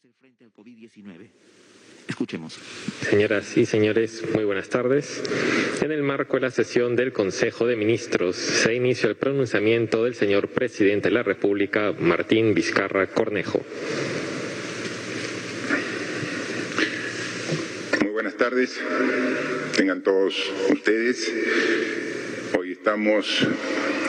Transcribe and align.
hacer 0.00 0.14
frente 0.18 0.44
al 0.44 0.52
COVID-19. 0.52 1.28
Escuchemos. 2.08 2.58
Señoras 3.02 3.54
y 3.58 3.66
señores, 3.66 4.24
muy 4.34 4.44
buenas 4.44 4.70
tardes. 4.70 5.22
En 5.82 5.92
el 5.92 6.02
marco 6.02 6.36
de 6.36 6.40
la 6.40 6.50
sesión 6.50 6.96
del 6.96 7.12
Consejo 7.12 7.66
de 7.66 7.76
Ministros 7.76 8.36
se 8.36 8.74
inició 8.74 9.10
el 9.10 9.16
pronunciamiento 9.16 10.04
del 10.04 10.14
señor 10.14 10.48
presidente 10.48 11.08
de 11.08 11.14
la 11.16 11.22
República, 11.22 11.92
Martín 11.92 12.54
Vizcarra 12.54 13.08
Cornejo. 13.08 13.60
Muy 18.02 18.12
buenas 18.12 18.38
tardes. 18.38 18.80
Tengan 19.76 20.02
todos 20.02 20.50
ustedes. 20.70 21.30
Hoy 22.58 22.72
estamos, 22.72 23.46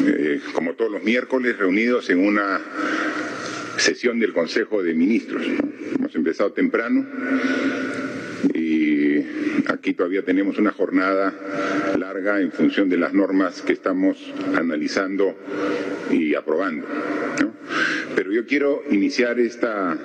eh, 0.06 0.40
como 0.54 0.74
todos 0.76 0.90
los 0.92 1.04
miércoles, 1.04 1.58
reunidos 1.58 2.10
en 2.10 2.20
una 2.20 2.62
sesión 3.76 4.20
del 4.22 4.32
Consejo 4.32 4.82
de 4.84 4.94
Ministros. 4.94 5.44
Empezado 6.22 6.52
temprano 6.52 7.04
y 8.54 9.18
aquí 9.66 9.96
todavía 9.96 10.22
tenemos 10.22 10.60
una 10.60 10.72
jornada 10.72 11.34
larga 11.98 12.40
en 12.40 12.52
función 12.52 12.90
de 12.90 12.98
las 12.98 13.12
normas 13.12 13.64
que 13.64 13.74
estamos 13.74 14.32
analizando 14.56 15.36
y 16.12 16.36
aprobando. 16.36 16.86
Pero 18.16 18.32
yo 18.32 18.46
quiero 18.46 18.84
iniciar 18.92 19.40
esta 19.40 19.98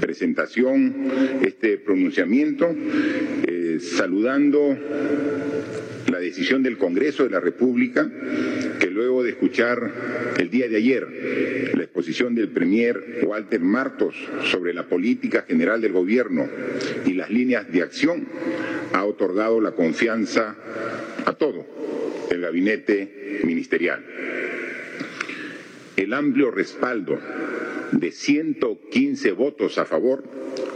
presentación, 0.00 1.10
este 1.42 1.78
pronunciamiento, 1.78 2.72
eh, 2.72 3.80
saludando 3.80 4.78
la 6.08 6.20
decisión 6.20 6.62
del 6.62 6.78
Congreso 6.78 7.24
de 7.24 7.30
la 7.30 7.40
República, 7.40 8.08
luego 9.00 9.22
de 9.22 9.30
escuchar 9.30 10.34
el 10.36 10.50
día 10.50 10.68
de 10.68 10.76
ayer 10.76 11.72
la 11.74 11.84
exposición 11.84 12.34
del 12.34 12.50
Premier 12.50 13.22
Walter 13.24 13.62
Martos 13.62 14.14
sobre 14.44 14.74
la 14.74 14.88
política 14.90 15.46
general 15.48 15.80
del 15.80 15.92
Gobierno 15.92 16.46
y 17.06 17.14
las 17.14 17.30
líneas 17.30 17.72
de 17.72 17.80
acción, 17.80 18.26
ha 18.92 19.06
otorgado 19.06 19.58
la 19.62 19.72
confianza 19.72 20.54
a 21.24 21.32
todo 21.32 21.66
el 22.30 22.42
gabinete 22.42 23.40
ministerial. 23.44 24.04
El 25.96 26.12
amplio 26.12 26.50
respaldo 26.50 27.18
de 27.92 28.12
115 28.12 29.32
votos 29.32 29.78
a 29.78 29.86
favor 29.86 30.24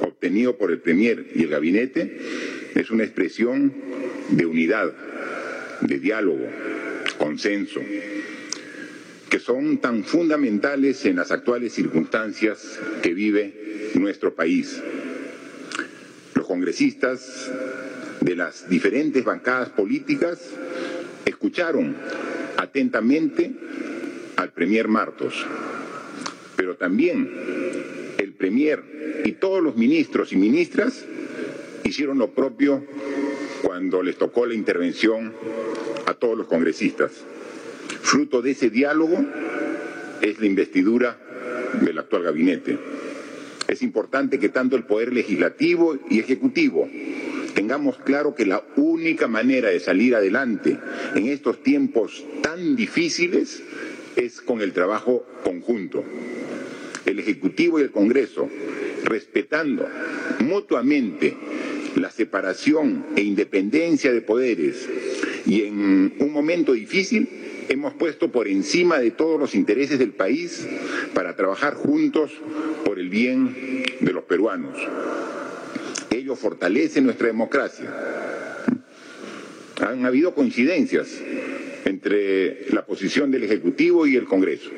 obtenido 0.00 0.56
por 0.56 0.70
el 0.70 0.78
Premier 0.78 1.27
y 1.34 1.42
el 1.42 1.50
gabinete 1.50 2.16
es 2.75 2.91
una 2.91 3.05
expresión 3.05 3.75
de 4.31 4.47
unidad, 4.47 4.94
de 5.83 5.98
diálogo, 5.98 6.47
consenso, 7.35 7.81
que 9.29 9.41
son 9.41 9.79
tan 9.79 10.05
fundamentales 10.05 11.05
en 11.05 11.17
las 11.17 11.33
actuales 11.33 11.73
circunstancias 11.73 12.79
que 13.03 13.13
vive 13.13 13.91
nuestro 13.95 14.37
país. 14.37 14.81
Los 16.37 16.47
congresistas 16.47 17.51
de 18.21 18.37
las 18.37 18.69
diferentes 18.69 19.25
bancadas 19.25 19.71
políticas 19.71 20.49
escucharon 21.27 21.97
atentamente 22.57 23.53
al 24.37 24.53
Premier 24.53 24.87
Martos, 24.87 25.45
pero 26.55 26.77
también 26.77 27.29
el 28.17 28.33
Premier 28.35 29.23
y 29.25 29.33
todos 29.33 29.61
los 29.61 29.75
ministros 29.75 30.33
y 30.33 30.37
ministras 30.37 31.05
hicieron 31.83 32.19
lo 32.19 32.31
propio 32.31 32.85
cuando 33.61 34.05
les 34.05 34.17
tocó 34.19 34.47
la 34.47 34.55
intervención 34.55 35.33
a 36.15 36.19
todos 36.19 36.39
los 36.39 36.47
congresistas. 36.47 37.12
Fruto 38.03 38.41
de 38.41 38.53
ese 38.53 38.70
diálogo 38.70 39.25
es 40.23 40.39
la 40.41 40.47
investidura 40.47 41.19
del 41.81 41.98
actual 41.98 42.23
gabinete. 42.23 42.79
Es 43.67 43.83
importante 43.83 44.39
que 44.39 44.48
tanto 44.48 44.77
el 44.77 44.84
Poder 44.84 45.12
Legislativo 45.12 45.98
y 46.09 46.21
Ejecutivo 46.21 46.89
tengamos 47.55 47.98
claro 47.98 48.34
que 48.34 48.47
la 48.47 48.62
única 48.77 49.27
manera 49.27 49.71
de 49.71 49.81
salir 49.81 50.15
adelante 50.15 50.78
en 51.15 51.27
estos 51.27 51.62
tiempos 51.62 52.25
tan 52.43 52.77
difíciles 52.77 53.62
es 54.17 54.41
con 54.41 54.61
el 54.61 54.72
trabajo 54.72 55.27
conjunto. 55.43 56.05
El 57.06 57.19
Ejecutivo 57.19 57.81
y 57.81 57.83
el 57.83 57.91
Congreso, 57.91 58.49
respetando 59.05 59.88
mutuamente 60.41 61.37
la 61.97 62.11
separación 62.11 63.06
e 63.17 63.22
independencia 63.22 64.12
de 64.12 64.21
poderes 64.21 64.88
y 65.47 65.62
en 65.62 66.15
un 66.19 66.32
momento 66.32 66.72
difícil 66.72 67.28
hemos 67.69 67.94
puesto 67.94 68.31
por 68.31 68.49
encima 68.49 68.99
de 68.99 69.10
todos 69.10 69.38
los 69.38 69.55
intereses 69.55 69.99
del 69.99 70.12
país 70.12 70.66
para 71.12 71.37
trabajar 71.37 71.75
juntos 71.75 72.32
por 72.84 72.99
el 72.99 73.09
bien 73.09 73.84
de 74.00 74.12
los 74.12 74.25
peruanos. 74.25 74.78
Ello 76.10 76.37
fortalece 76.37 77.00
nuestra 77.00 77.27
democracia. 77.27 77.93
Han 79.81 80.06
habido 80.06 80.34
coincidencias 80.34 81.21
entre 81.84 82.71
la 82.71 82.87
posición 82.87 83.31
del 83.31 83.44
Ejecutivo 83.44 84.06
y 84.06 84.16
el 84.16 84.25
Congreso. 84.25 84.71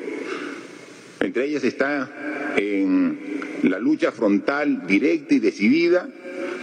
Entre 1.19 1.45
ellas 1.45 1.63
está 1.63 2.53
en 2.57 3.19
la 3.63 3.79
lucha 3.79 4.11
frontal, 4.11 4.85
directa 4.87 5.35
y 5.35 5.39
decidida 5.39 6.09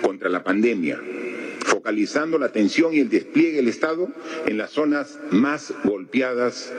contra 0.03 0.29
la 0.29 0.45
pandemia, 0.45 1.01
focalizando 1.85 2.39
la 2.39 2.47
atención 2.47 2.95
y 2.95 3.01
el 3.01 3.11
despliegue 3.11 3.57
del 3.57 3.69
Estado 3.69 4.09
en 4.47 4.57
las 4.57 4.71
zonas 4.71 5.19
más 5.31 5.71
golpeadas 5.85 6.73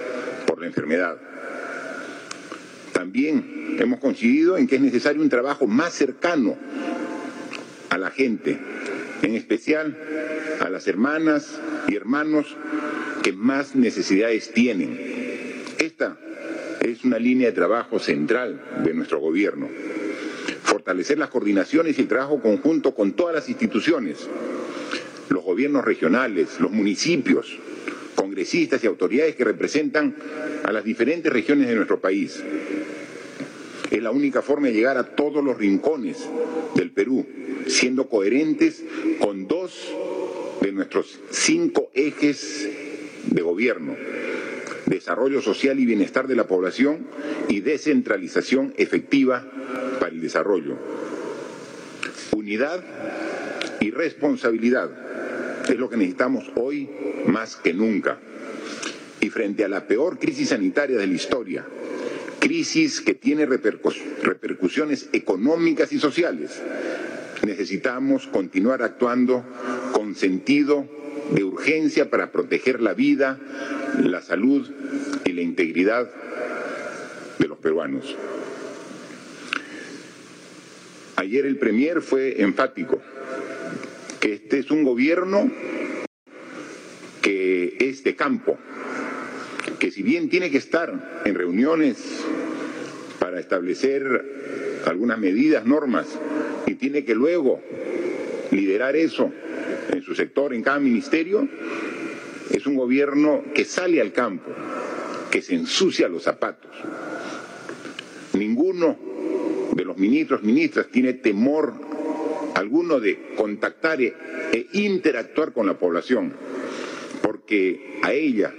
por 0.48 0.60
la 0.60 0.66
enfermedad. 0.66 1.18
También 2.92 3.78
hemos 3.78 4.00
coincidido 4.00 4.58
en 4.58 4.66
que 4.66 4.78
es 4.78 4.82
necesario 4.82 5.22
un 5.22 5.30
trabajo 5.30 5.68
más 5.68 5.94
cercano 5.94 6.58
a 7.92 8.00
la 8.00 8.10
gente, 8.10 8.58
en 9.22 9.36
especial 9.36 9.96
a 10.60 10.72
las 10.72 10.88
hermanas 10.88 11.62
y 11.88 11.96
hermanos 11.96 12.58
que 13.22 13.32
más 13.32 13.76
necesidades 13.76 14.54
tienen. 14.54 15.00
Esta 15.78 16.18
es 16.82 17.04
una 17.04 17.20
línea 17.20 17.50
de 17.50 17.54
trabajo 17.54 18.00
central 18.00 18.60
de 18.84 18.96
nuestro 18.96 19.20
gobierno. 19.20 19.70
Fortalecer 20.64 21.20
las 21.20 21.30
coordinaciones 21.30 22.00
y 22.00 22.02
el 22.02 22.08
trabajo 22.08 22.42
conjunto 22.42 22.96
con 22.96 23.14
todas 23.14 23.36
las 23.36 23.50
instituciones, 23.50 24.28
los 25.30 25.44
gobiernos 25.44 25.84
regionales, 25.84 26.59
los 26.59 26.72
municipios, 26.72 27.58
congresistas 28.16 28.84
y 28.84 28.88
autoridades 28.88 29.36
que 29.36 29.44
representan 29.44 30.16
a 30.63 30.72
las 30.72 30.84
diferentes 30.84 31.31
regiones 31.31 31.68
de 31.68 31.75
nuestro 31.75 32.00
país. 32.00 32.44
Es 33.91 34.02
la 34.02 34.12
única 34.12 34.41
forma 34.41 34.68
de 34.68 34.74
llegar 34.74 34.97
a 34.97 35.16
todos 35.16 35.44
los 35.44 35.58
rincones 35.58 36.28
del 36.75 36.91
Perú, 36.91 37.25
siendo 37.68 38.09
coherentes 38.09 38.84
con 39.19 39.47
dos 39.47 39.91
de 40.62 40.72
nuestros 40.72 41.19
cinco 41.30 41.90
ejes 41.94 42.68
de 43.28 43.42
gobierno, 43.42 43.96
desarrollo 44.86 45.42
social 45.42 45.80
y 45.80 45.86
bienestar 45.86 46.28
de 46.28 46.36
la 46.36 46.47
población 46.47 47.07
y 47.50 47.62
descentralización 47.62 48.74
efectiva 48.78 49.46
para 50.00 50.12
el 50.12 50.22
desarrollo. 50.22 50.78
Unidad 52.31 52.84
y 53.85 53.91
responsabilidad 53.91 54.90
es 55.69 55.78
lo 55.78 55.91
que 55.91 55.97
necesitamos 55.97 56.51
hoy 56.56 56.90
más 57.28 57.56
que 57.56 57.72
nunca. 57.72 58.18
Y 59.22 59.29
frente 59.29 59.63
a 59.63 59.68
la 59.68 59.85
peor 59.85 60.18
crisis 60.18 60.50
sanitaria 60.50 60.97
de 60.97 61.06
la 61.06 61.13
historia, 61.13 61.63
crisis 62.40 63.00
que 63.00 63.13
tiene 63.13 63.45
repercusiones 63.45 65.09
económicas 65.13 65.94
y 65.94 66.00
sociales, 66.00 66.63
necesitamos 67.45 68.25
continuar 68.25 68.81
actuando 68.81 69.45
con 69.94 70.16
sentido 70.16 70.88
de 71.31 71.44
urgencia 71.44 72.09
para 72.09 72.31
proteger 72.31 72.81
la 72.81 72.95
vida, 72.95 73.40
la 74.01 74.24
salud 74.24 74.68
y 75.25 75.31
la 75.34 75.41
integridad 75.41 76.09
de 77.38 77.47
los 77.47 77.59
peruanos. 77.59 78.16
Ayer 81.18 81.45
el 81.45 81.57
Premier 81.57 82.01
fue 82.01 82.42
enfático 82.42 83.00
que 84.19 84.33
este 84.33 84.59
es 84.59 84.71
un 84.71 84.83
gobierno 84.83 85.51
que 87.21 87.77
es 87.79 88.03
de 88.03 88.15
campo, 88.15 88.57
que 89.79 89.91
si 89.91 90.03
bien 90.03 90.29
tiene 90.29 90.51
que 90.51 90.57
estar 90.57 91.21
en 91.25 91.35
reuniones 91.35 92.23
para 93.19 93.39
establecer 93.39 94.81
algunas 94.85 95.17
medidas, 95.17 95.65
normas, 95.65 96.07
y 96.67 96.75
tiene 96.75 97.03
que 97.03 97.15
luego 97.15 97.62
liderar 98.51 98.95
eso 98.95 99.31
en 99.91 100.01
su 100.01 100.15
sector, 100.15 100.53
en 100.53 100.62
cada 100.62 100.79
ministerio, 100.79 101.47
es 102.51 102.65
un 102.65 102.75
gobierno 102.75 103.44
que 103.53 103.65
sale 103.65 104.01
al 104.01 104.12
campo, 104.12 104.51
que 105.31 105.41
se 105.41 105.56
ensucia 105.56 106.07
los 106.07 106.23
zapatos. 106.23 106.71
Ninguno 108.33 108.97
de 109.73 109.83
los 109.83 109.97
ministros, 109.97 110.44
ministras 110.44 110.88
tiene 110.88 111.13
temor 111.13 111.73
alguno 112.56 113.00
de 113.00 113.36
contactar 113.36 114.02
e, 114.02 114.13
e 114.52 114.68
interactuar 114.74 115.54
con 115.54 115.68
la 115.68 115.78
población, 115.78 116.34
porque 117.22 118.00
a 118.02 118.13
ella, 118.13 118.54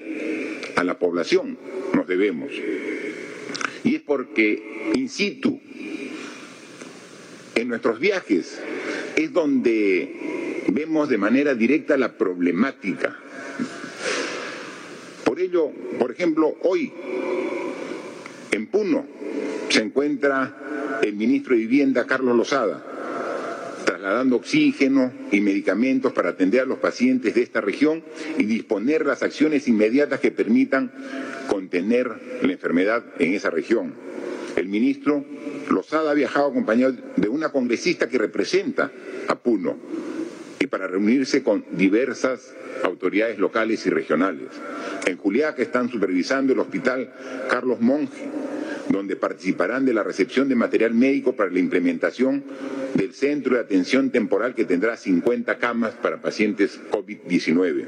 a 0.76 0.84
la 0.84 0.98
población, 0.98 1.58
nos 1.94 2.06
debemos. 2.06 2.52
Y 3.84 3.96
es 3.96 4.02
porque 4.02 4.92
in 4.94 5.08
situ 5.08 5.60
En 7.54 7.68
nuestros 7.68 7.98
viajes 7.98 8.60
es 9.16 9.32
donde 9.32 10.64
vemos 10.68 11.08
de 11.08 11.16
manera 11.16 11.54
directa 11.54 11.96
la 11.96 12.18
problemática. 12.18 13.16
Por 15.24 15.40
ello, 15.40 15.70
por 15.98 16.10
ejemplo, 16.10 16.54
hoy 16.62 16.92
en 18.52 18.66
Puno 18.66 19.06
se 19.70 19.80
encuentra 19.80 21.00
el 21.02 21.14
ministro 21.14 21.54
de 21.54 21.60
Vivienda, 21.60 22.06
Carlos 22.06 22.36
Lozada, 22.36 22.95
trasladando 24.06 24.36
oxígeno 24.36 25.12
y 25.32 25.40
medicamentos 25.40 26.12
para 26.12 26.28
atender 26.28 26.60
a 26.60 26.64
los 26.64 26.78
pacientes 26.78 27.34
de 27.34 27.42
esta 27.42 27.60
región 27.60 28.04
y 28.38 28.44
disponer 28.44 29.04
las 29.04 29.24
acciones 29.24 29.66
inmediatas 29.66 30.20
que 30.20 30.30
permitan 30.30 30.92
contener 31.48 32.12
la 32.40 32.52
enfermedad 32.52 33.04
en 33.18 33.34
esa 33.34 33.50
región. 33.50 33.94
El 34.54 34.68
ministro 34.68 35.24
Lozada 35.70 36.12
ha 36.12 36.14
viajado 36.14 36.46
acompañado 36.46 36.94
de 37.16 37.28
una 37.28 37.48
congresista 37.48 38.08
que 38.08 38.16
representa 38.16 38.92
a 39.26 39.34
Puno 39.34 39.76
y 40.60 40.68
para 40.68 40.86
reunirse 40.86 41.42
con 41.42 41.64
diversas 41.72 42.54
autoridades 42.84 43.40
locales 43.40 43.86
y 43.86 43.90
regionales. 43.90 44.50
En 45.04 45.16
Juliaca 45.16 45.62
están 45.62 45.88
supervisando 45.88 46.52
el 46.52 46.60
hospital 46.60 47.12
Carlos 47.50 47.80
Monge, 47.80 48.22
donde 48.88 49.16
participarán 49.16 49.84
de 49.84 49.94
la 49.94 50.02
recepción 50.02 50.48
de 50.48 50.54
material 50.54 50.94
médico 50.94 51.34
para 51.34 51.50
la 51.50 51.58
implementación 51.58 52.44
del 52.94 53.12
centro 53.14 53.54
de 53.54 53.60
atención 53.60 54.10
temporal 54.10 54.54
que 54.54 54.64
tendrá 54.64 54.96
50 54.96 55.58
camas 55.58 55.94
para 55.94 56.20
pacientes 56.20 56.80
COVID-19. 56.90 57.86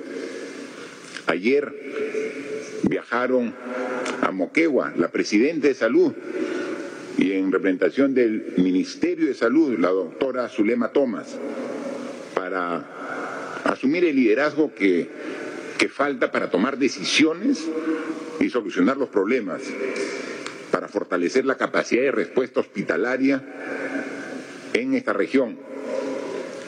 Ayer 1.26 1.72
viajaron 2.88 3.54
a 4.22 4.30
Moquegua, 4.30 4.92
la 4.96 5.08
presidenta 5.08 5.68
de 5.68 5.74
salud, 5.74 6.12
y 7.16 7.32
en 7.32 7.50
representación 7.50 8.14
del 8.14 8.54
Ministerio 8.58 9.26
de 9.26 9.34
Salud, 9.34 9.76
la 9.78 9.90
doctora 9.90 10.48
Zulema 10.48 10.88
Tomás, 10.88 11.36
para 12.34 13.62
asumir 13.64 14.04
el 14.04 14.14
liderazgo 14.14 14.72
que, 14.72 15.08
que 15.78 15.88
falta 15.88 16.30
para 16.30 16.48
tomar 16.48 16.78
decisiones 16.78 17.66
y 18.38 18.48
solucionar 18.50 18.96
los 18.96 19.08
problemas, 19.08 19.62
para 20.70 20.88
fortalecer 20.88 21.44
la 21.44 21.56
capacidad 21.56 22.02
de 22.02 22.12
respuesta 22.12 22.60
hospitalaria 22.60 23.42
en 24.72 24.94
esta 24.94 25.12
región. 25.12 25.58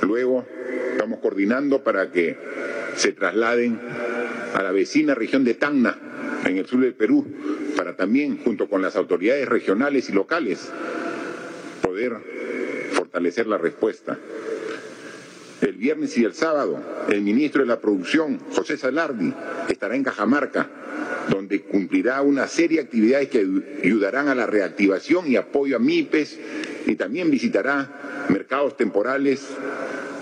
Luego 0.03 0.47
estamos 0.93 1.21
coordinando 1.21 1.83
para 1.83 2.11
que 2.11 2.37
se 2.97 3.13
trasladen 3.13 3.81
a 4.55 4.63
la 4.63 4.73
vecina 4.73 5.15
región 5.15 5.45
de 5.45 5.55
Tacna, 5.55 5.97
en 6.45 6.57
el 6.57 6.67
sur 6.67 6.81
del 6.81 6.95
Perú, 6.95 7.27
para 7.77 7.97
también, 7.97 8.39
junto 8.43 8.69
con 8.69 8.83
las 8.83 8.97
autoridades 8.97 9.49
regionales 9.49 10.09
y 10.09 10.13
locales, 10.13 10.71
poder 11.83 12.17
fortalecer 12.93 13.47
la 13.47 13.59
respuesta. 13.59 14.19
El 15.61 15.73
viernes 15.75 16.17
y 16.17 16.25
el 16.25 16.33
sábado, 16.33 16.83
el 17.09 17.21
ministro 17.21 17.61
de 17.61 17.69
la 17.69 17.81
Producción, 17.81 18.39
José 18.51 18.79
Salardi, 18.79 19.33
estará 19.69 19.95
en 19.95 20.03
Cajamarca, 20.03 20.71
donde 21.29 21.63
cumplirá 21.63 22.23
una 22.23 22.49
serie 22.49 22.79
de 22.79 22.85
actividades 22.85 23.29
que 23.29 23.47
ayudarán 23.83 24.29
a 24.29 24.35
la 24.35 24.47
reactivación 24.47 25.31
y 25.31 25.37
apoyo 25.37 25.77
a 25.77 25.79
MIPES 25.79 26.39
y 26.87 26.95
también 26.97 27.31
visitará 27.31 28.27
mercados 28.29 28.77
temporales 28.77 29.47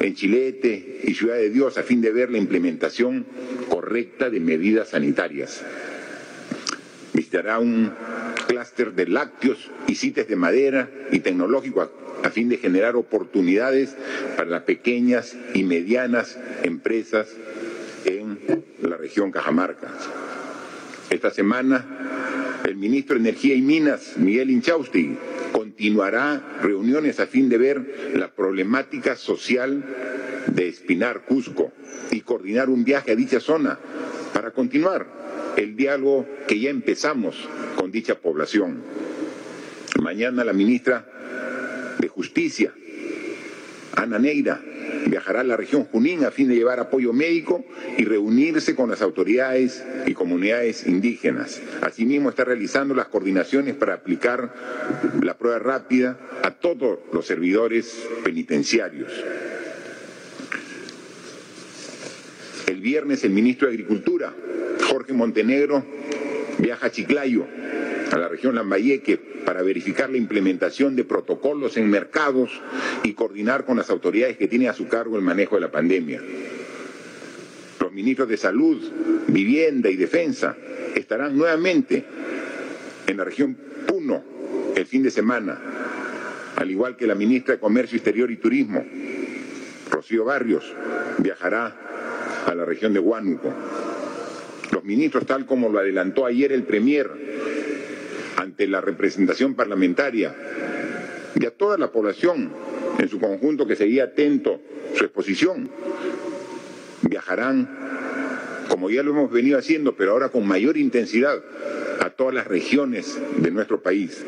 en 0.00 0.14
Chilete 0.14 1.00
y 1.04 1.14
Ciudad 1.14 1.36
de 1.36 1.50
Dios 1.50 1.78
a 1.78 1.82
fin 1.82 2.00
de 2.00 2.12
ver 2.12 2.30
la 2.30 2.38
implementación 2.38 3.26
correcta 3.68 4.30
de 4.30 4.40
medidas 4.40 4.90
sanitarias. 4.90 5.62
Visitará 7.12 7.58
un 7.58 7.92
clúster 8.46 8.92
de 8.92 9.06
lácteos 9.06 9.70
y 9.86 9.94
CITES 9.94 10.28
de 10.28 10.36
madera 10.36 10.90
y 11.10 11.20
tecnológico 11.20 11.90
a 12.22 12.30
fin 12.30 12.48
de 12.48 12.58
generar 12.58 12.96
oportunidades 12.96 13.94
para 14.36 14.50
las 14.50 14.62
pequeñas 14.62 15.36
y 15.54 15.64
medianas 15.64 16.38
empresas 16.62 17.28
en 18.04 18.38
la 18.82 18.96
región 18.96 19.30
Cajamarca. 19.30 19.88
Esta 21.10 21.30
semana, 21.30 22.60
el 22.64 22.76
ministro 22.76 23.14
de 23.14 23.20
Energía 23.20 23.54
y 23.54 23.62
Minas, 23.62 24.18
Miguel 24.18 24.50
Inchausti, 24.50 25.16
continuará 25.52 26.58
reuniones 26.62 27.18
a 27.18 27.26
fin 27.26 27.48
de 27.48 27.56
ver 27.56 28.12
la 28.14 28.30
problemática 28.30 29.16
social 29.16 29.84
de 30.48 30.68
Espinar, 30.68 31.24
Cusco, 31.24 31.72
y 32.10 32.20
coordinar 32.20 32.68
un 32.68 32.84
viaje 32.84 33.12
a 33.12 33.16
dicha 33.16 33.40
zona 33.40 33.78
para 34.34 34.50
continuar 34.50 35.54
el 35.56 35.76
diálogo 35.76 36.26
que 36.46 36.60
ya 36.60 36.68
empezamos 36.68 37.48
con 37.76 37.90
dicha 37.90 38.16
población. 38.16 38.82
Mañana 40.02 40.44
la 40.44 40.52
ministra 40.52 41.06
de 41.98 42.08
Justicia, 42.08 42.72
Ana 43.98 44.20
Neira, 44.20 44.60
viajará 45.06 45.40
a 45.40 45.44
la 45.44 45.56
región 45.56 45.84
Junín 45.84 46.24
a 46.24 46.30
fin 46.30 46.46
de 46.48 46.54
llevar 46.54 46.78
apoyo 46.78 47.12
médico 47.12 47.64
y 47.96 48.04
reunirse 48.04 48.76
con 48.76 48.88
las 48.88 49.02
autoridades 49.02 49.84
y 50.06 50.14
comunidades 50.14 50.86
indígenas. 50.86 51.60
Asimismo, 51.82 52.30
está 52.30 52.44
realizando 52.44 52.94
las 52.94 53.08
coordinaciones 53.08 53.74
para 53.74 53.94
aplicar 53.94 54.54
la 55.20 55.36
prueba 55.36 55.58
rápida 55.58 56.16
a 56.44 56.52
todos 56.52 57.00
los 57.12 57.26
servidores 57.26 57.92
penitenciarios. 58.22 59.12
El 62.68 62.80
viernes, 62.80 63.24
el 63.24 63.32
ministro 63.32 63.66
de 63.66 63.74
Agricultura, 63.74 64.32
Jorge 64.88 65.12
Montenegro, 65.12 65.84
viaja 66.58 66.86
a 66.86 66.90
Chiclayo, 66.92 67.46
a 68.10 68.18
la 68.18 68.28
región 68.28 68.54
Lambayeque, 68.54 69.16
para 69.44 69.62
verificar 69.62 70.10
la 70.10 70.16
implementación 70.16 70.96
de 70.96 71.04
protocolos 71.04 71.76
en 71.76 71.90
mercados 71.90 72.50
y 73.02 73.12
coordinar 73.14 73.64
con 73.64 73.76
las 73.76 73.90
autoridades 73.90 74.36
que 74.36 74.48
tienen 74.48 74.68
a 74.68 74.74
su 74.74 74.88
cargo 74.88 75.16
el 75.16 75.22
manejo 75.22 75.56
de 75.56 75.60
la 75.60 75.70
pandemia. 75.70 76.20
Los 77.80 77.92
ministros 77.92 78.28
de 78.28 78.36
Salud, 78.36 78.82
Vivienda 79.28 79.90
y 79.90 79.96
Defensa 79.96 80.56
estarán 80.94 81.36
nuevamente 81.36 82.04
en 83.06 83.16
la 83.16 83.24
región 83.24 83.56
Puno 83.86 84.22
el 84.76 84.86
fin 84.86 85.02
de 85.02 85.10
semana, 85.10 85.58
al 86.56 86.70
igual 86.70 86.96
que 86.96 87.06
la 87.06 87.14
ministra 87.14 87.54
de 87.54 87.60
Comercio 87.60 87.96
Exterior 87.96 88.30
y 88.30 88.36
Turismo, 88.36 88.84
Rocío 89.90 90.24
Barrios, 90.24 90.74
viajará 91.18 91.74
a 92.46 92.54
la 92.54 92.64
región 92.64 92.92
de 92.92 93.00
Huánuco. 93.00 93.52
Los 94.72 94.84
ministros, 94.84 95.26
tal 95.26 95.46
como 95.46 95.68
lo 95.68 95.78
adelantó 95.78 96.26
ayer 96.26 96.52
el 96.52 96.64
Premier, 96.64 97.10
ante 98.48 98.66
la 98.66 98.80
representación 98.80 99.54
parlamentaria 99.54 100.34
y 101.38 101.44
a 101.44 101.50
toda 101.50 101.76
la 101.76 101.92
población 101.92 102.50
en 102.98 103.08
su 103.10 103.20
conjunto 103.20 103.66
que 103.66 103.76
seguía 103.76 104.04
atento 104.04 104.58
su 104.96 105.04
exposición, 105.04 105.70
viajarán, 107.02 107.68
como 108.70 108.88
ya 108.88 109.02
lo 109.02 109.10
hemos 109.10 109.30
venido 109.30 109.58
haciendo, 109.58 109.96
pero 109.96 110.12
ahora 110.12 110.30
con 110.30 110.46
mayor 110.46 110.78
intensidad, 110.78 111.38
a 112.00 112.08
todas 112.08 112.32
las 112.32 112.46
regiones 112.46 113.18
de 113.36 113.50
nuestro 113.50 113.82
país. 113.82 114.24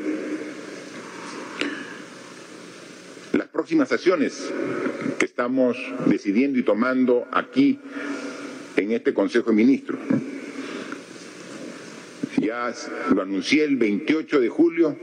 Las 3.32 3.48
próximas 3.48 3.90
acciones 3.90 4.52
que 5.18 5.24
estamos 5.24 5.78
decidiendo 6.04 6.58
y 6.58 6.62
tomando 6.62 7.26
aquí 7.32 7.80
en 8.76 8.92
este 8.92 9.14
Consejo 9.14 9.48
de 9.48 9.56
Ministros 9.56 9.98
ya 12.40 12.72
lo 13.14 13.22
anuncié 13.22 13.64
el 13.64 13.76
28 13.76 14.40
de 14.40 14.48
julio, 14.48 14.96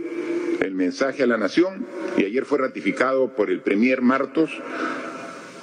el 0.62 0.74
mensaje 0.74 1.24
a 1.24 1.28
la 1.28 1.38
Nación, 1.38 1.86
y 2.18 2.26
ayer 2.26 2.46
fue 2.46 2.58
ratificado 2.58 3.36
por 3.36 3.50
el 3.52 3.62
Premier 3.62 4.02
Martos 4.02 4.52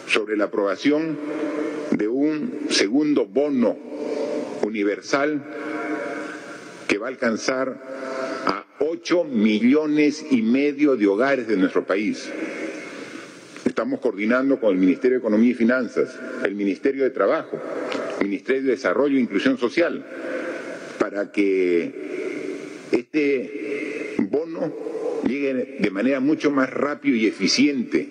sobre 0.07 0.37
la 0.37 0.45
aprobación 0.45 1.19
de 1.91 2.09
un 2.09 2.67
segundo 2.71 3.27
bono 3.27 3.77
universal 4.63 5.43
que 6.87 6.99
va 6.99 7.07
a 7.07 7.11
alcanzar 7.11 7.81
a 8.47 8.65
8 8.79 9.25
millones 9.25 10.25
y 10.31 10.43
medio 10.43 10.97
de 10.97 11.07
hogares 11.07 11.49
de 11.49 11.57
nuestro 11.57 11.85
país. 11.85 12.29
Estamos 13.65 14.01
coordinando 14.01 14.61
con 14.61 14.71
el 14.71 14.79
Ministerio 14.79 15.19
de 15.19 15.21
Economía 15.21 15.51
y 15.51 15.55
Finanzas, 15.55 16.17
el 16.45 16.55
Ministerio 16.55 17.03
de 17.03 17.11
Trabajo, 17.11 17.59
el 18.21 18.29
Ministerio 18.29 18.63
de 18.63 18.71
Desarrollo 18.73 19.17
e 19.17 19.21
Inclusión 19.21 19.59
Social, 19.59 20.05
para 21.05 21.31
que 21.31 21.93
este 22.91 24.17
bono 24.21 24.73
llegue 25.29 25.77
de 25.79 25.91
manera 25.91 26.19
mucho 26.19 26.51
más 26.51 26.71
rápida 26.71 27.15
y 27.15 27.27
eficiente, 27.27 28.09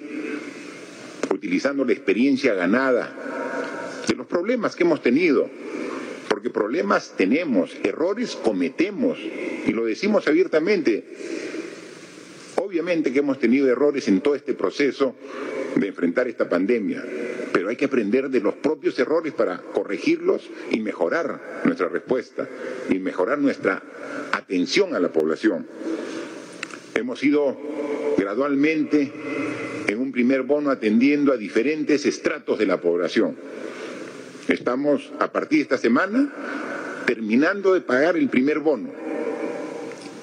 utilizando 1.34 1.86
la 1.86 1.92
experiencia 1.92 2.54
ganada 2.54 4.04
de 4.08 4.14
los 4.14 4.28
problemas 4.28 4.76
que 4.76 4.84
hemos 4.84 5.02
tenido, 5.02 5.50
porque 6.28 6.52
problemas 6.52 7.16
tenemos, 7.18 7.76
errores 7.84 8.36
cometemos, 8.36 9.18
y 9.66 9.72
lo 9.72 9.86
decimos 9.86 10.28
abiertamente. 10.28 11.04
Obviamente 12.58 13.12
que 13.12 13.20
hemos 13.20 13.40
tenido 13.40 13.68
errores 13.72 14.08
en 14.08 14.22
todo 14.22 14.36
este 14.36 14.54
proceso 14.54 15.16
de 15.78 15.88
enfrentar 15.88 16.28
esta 16.28 16.48
pandemia, 16.48 17.04
hay 17.74 17.78
que 17.78 17.86
aprender 17.86 18.30
de 18.30 18.40
los 18.40 18.54
propios 18.54 19.00
errores 19.00 19.34
para 19.34 19.58
corregirlos 19.58 20.48
y 20.70 20.80
mejorar 20.80 21.64
nuestra 21.64 21.88
respuesta 21.88 22.48
y 22.88 23.00
mejorar 23.00 23.40
nuestra 23.40 23.82
atención 24.32 24.94
a 24.94 25.00
la 25.00 25.12
población. 25.12 25.66
Hemos 26.94 27.24
ido 27.24 27.58
gradualmente 28.16 29.12
en 29.88 30.00
un 30.00 30.12
primer 30.12 30.44
bono 30.44 30.70
atendiendo 30.70 31.34
a 31.34 31.38
diferentes 31.38 32.06
estratos 32.06 32.60
de 32.60 32.68
la 32.68 32.80
población. 32.80 33.38
Estamos, 34.48 35.12
a 35.20 35.32
partir 35.32 35.58
de 35.58 35.64
esta 35.64 35.80
semana, 35.80 36.32
terminando 37.08 37.74
de 37.74 37.82
pagar 37.82 38.18
el 38.18 38.30
primer 38.30 38.60
bono, 38.60 38.92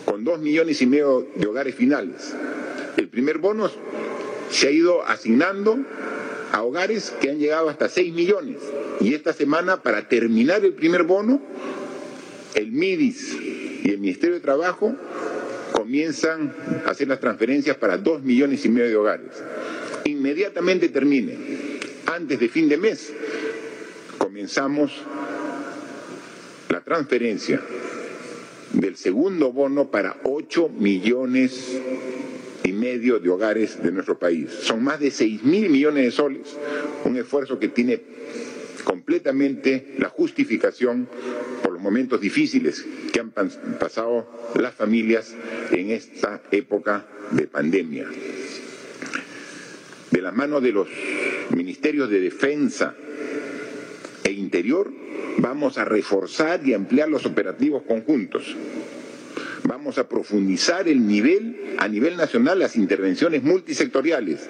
con 0.05 0.23
dos 0.23 0.39
millones 0.39 0.81
y 0.83 0.87
medio 0.87 1.27
de 1.35 1.49
hogares 1.49 1.75
finales. 1.75 2.33
El 2.97 3.09
primer 3.09 3.39
bono 3.39 3.69
se 4.51 4.69
ha 4.69 4.71
ido 4.71 5.05
asignando 5.05 5.81
a 6.53 6.63
hogares 6.63 7.13
que 7.21 7.31
han 7.31 7.39
llegado 7.39 7.69
hasta 7.69 7.89
seis 7.89 8.13
millones. 8.13 8.59
Y 9.01 9.15
esta 9.15 9.33
semana, 9.33 9.83
para 9.83 10.09
terminar 10.09 10.65
el 10.65 10.75
primer 10.75 11.05
bono, 11.05 11.41
el 12.55 12.73
MIDIS 12.73 13.37
y 13.85 13.91
el 13.91 13.99
Ministerio 13.99 14.35
de 14.35 14.41
Trabajo 14.41 14.95
comienzan 15.73 16.55
a 16.87 16.91
hacer 16.91 17.09
las 17.09 17.21
transferencias 17.21 17.77
para 17.77 17.97
dos 17.97 18.23
millones 18.23 18.65
y 18.65 18.69
medio 18.69 18.89
de 18.89 18.97
hogares. 18.97 19.43
Inmediatamente 20.05 20.89
termine, 20.89 21.37
antes 22.07 22.39
de 22.39 22.49
fin 22.49 22.69
de 22.69 22.77
mes, 22.77 23.13
comenzamos 24.19 24.93
la 26.69 26.81
transferencia 26.81 27.61
del 28.73 28.97
segundo 28.97 29.53
bono 29.53 29.91
para 29.91 30.17
ocho 30.25 30.69
millones 30.69 31.81
y 32.65 32.73
medio 32.73 33.19
de 33.19 33.29
hogares 33.29 33.83
de 33.83 33.93
nuestro 33.93 34.19
país. 34.19 34.51
Son 34.51 34.83
más 34.83 35.01
de 35.01 35.11
seis 35.11 35.43
mil 35.43 35.71
millones 35.71 36.05
de 36.05 36.11
soles, 36.11 36.57
un 37.05 37.17
esfuerzo 37.17 37.59
que 37.59 37.69
tiene 37.69 38.01
completamente 38.85 39.95
la 39.99 40.09
justificación 40.09 41.09
por 41.63 41.73
los 41.73 41.83
momentos 41.83 42.21
difíciles 42.21 42.85
que 43.13 43.21
han 43.21 43.31
pasado 43.31 44.27
las 44.59 44.75
familias 44.75 45.35
en 45.71 45.91
esta 45.91 46.43
época 46.51 47.07
de 47.31 47.47
pandemia. 47.47 48.07
De 50.11 50.23
las 50.23 50.35
manos 50.35 50.63
de 50.63 50.73
los 50.73 50.89
ministerios 51.55 52.11
de 52.11 52.21
Defensa 52.21 52.95
e 54.25 54.33
Interior, 54.33 54.93
vamos 55.39 55.79
a 55.79 55.85
reforzar 55.85 56.67
y 56.67 56.75
ampliar 56.75 57.09
los 57.09 57.27
operativos 57.27 57.83
conjuntos. 57.85 58.57
Vamos 59.65 59.99
a 59.99 60.09
profundizar 60.09 60.89
el 60.89 61.07
nivel, 61.07 61.75
a 61.79 61.89
nivel 61.89 62.17
nacional, 62.17 62.59
las 62.59 62.77
intervenciones 62.77 63.43
multisectoriales. 63.43 64.49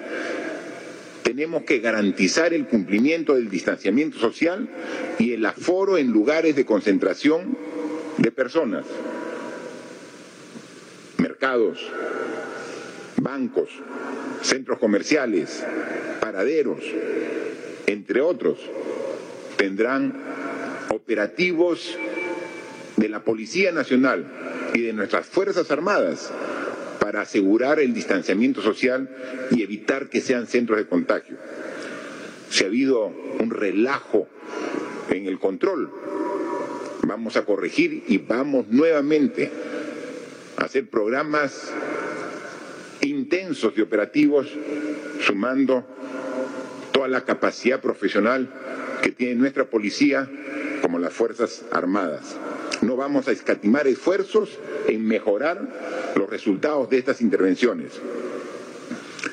Tenemos 1.23 1.63
que 1.63 1.79
garantizar 1.79 2.53
el 2.53 2.67
cumplimiento 2.67 3.35
del 3.35 3.49
distanciamiento 3.49 4.19
social 4.19 4.69
y 5.19 5.33
el 5.33 5.45
aforo 5.45 5.97
en 5.97 6.11
lugares 6.11 6.55
de 6.55 6.65
concentración 6.65 7.57
de 8.17 8.31
personas, 8.31 8.85
mercados, 11.17 11.79
bancos, 13.17 13.69
centros 14.41 14.79
comerciales, 14.79 15.63
paraderos, 16.19 16.79
entre 17.87 18.21
otros, 18.21 18.59
tendrán 19.57 20.13
operativos 20.89 21.97
de 22.97 23.09
la 23.09 23.23
Policía 23.23 23.71
Nacional 23.71 24.40
y 24.73 24.81
de 24.81 24.93
nuestras 24.93 25.25
Fuerzas 25.25 25.69
Armadas 25.71 26.31
para 26.99 27.21
asegurar 27.21 27.79
el 27.79 27.93
distanciamiento 27.93 28.61
social 28.61 29.09
y 29.51 29.63
evitar 29.63 30.09
que 30.09 30.21
sean 30.21 30.47
centros 30.47 30.77
de 30.77 30.87
contagio. 30.87 31.37
Si 32.49 32.63
ha 32.63 32.67
habido 32.67 33.07
un 33.39 33.49
relajo 33.49 34.27
en 35.09 35.25
el 35.25 35.39
control, 35.39 35.91
vamos 37.07 37.35
a 37.37 37.45
corregir 37.45 38.03
y 38.07 38.17
vamos 38.17 38.67
nuevamente 38.69 39.51
a 40.57 40.65
hacer 40.65 40.89
programas 40.89 41.71
intensos 43.01 43.73
y 43.75 43.81
operativos 43.81 44.47
sumando 45.21 45.85
toda 46.91 47.07
la 47.07 47.21
capacidad 47.21 47.81
profesional 47.81 48.49
que 49.01 49.11
tiene 49.11 49.35
nuestra 49.35 49.65
policía 49.65 50.29
como 50.81 50.99
las 50.99 51.13
Fuerzas 51.13 51.65
Armadas. 51.71 52.37
No 52.81 52.95
vamos 52.95 53.27
a 53.27 53.31
escatimar 53.31 53.87
esfuerzos 53.87 54.57
en 54.87 55.05
mejorar 55.05 55.61
los 56.15 56.29
resultados 56.29 56.89
de 56.89 56.97
estas 56.97 57.21
intervenciones. 57.21 58.01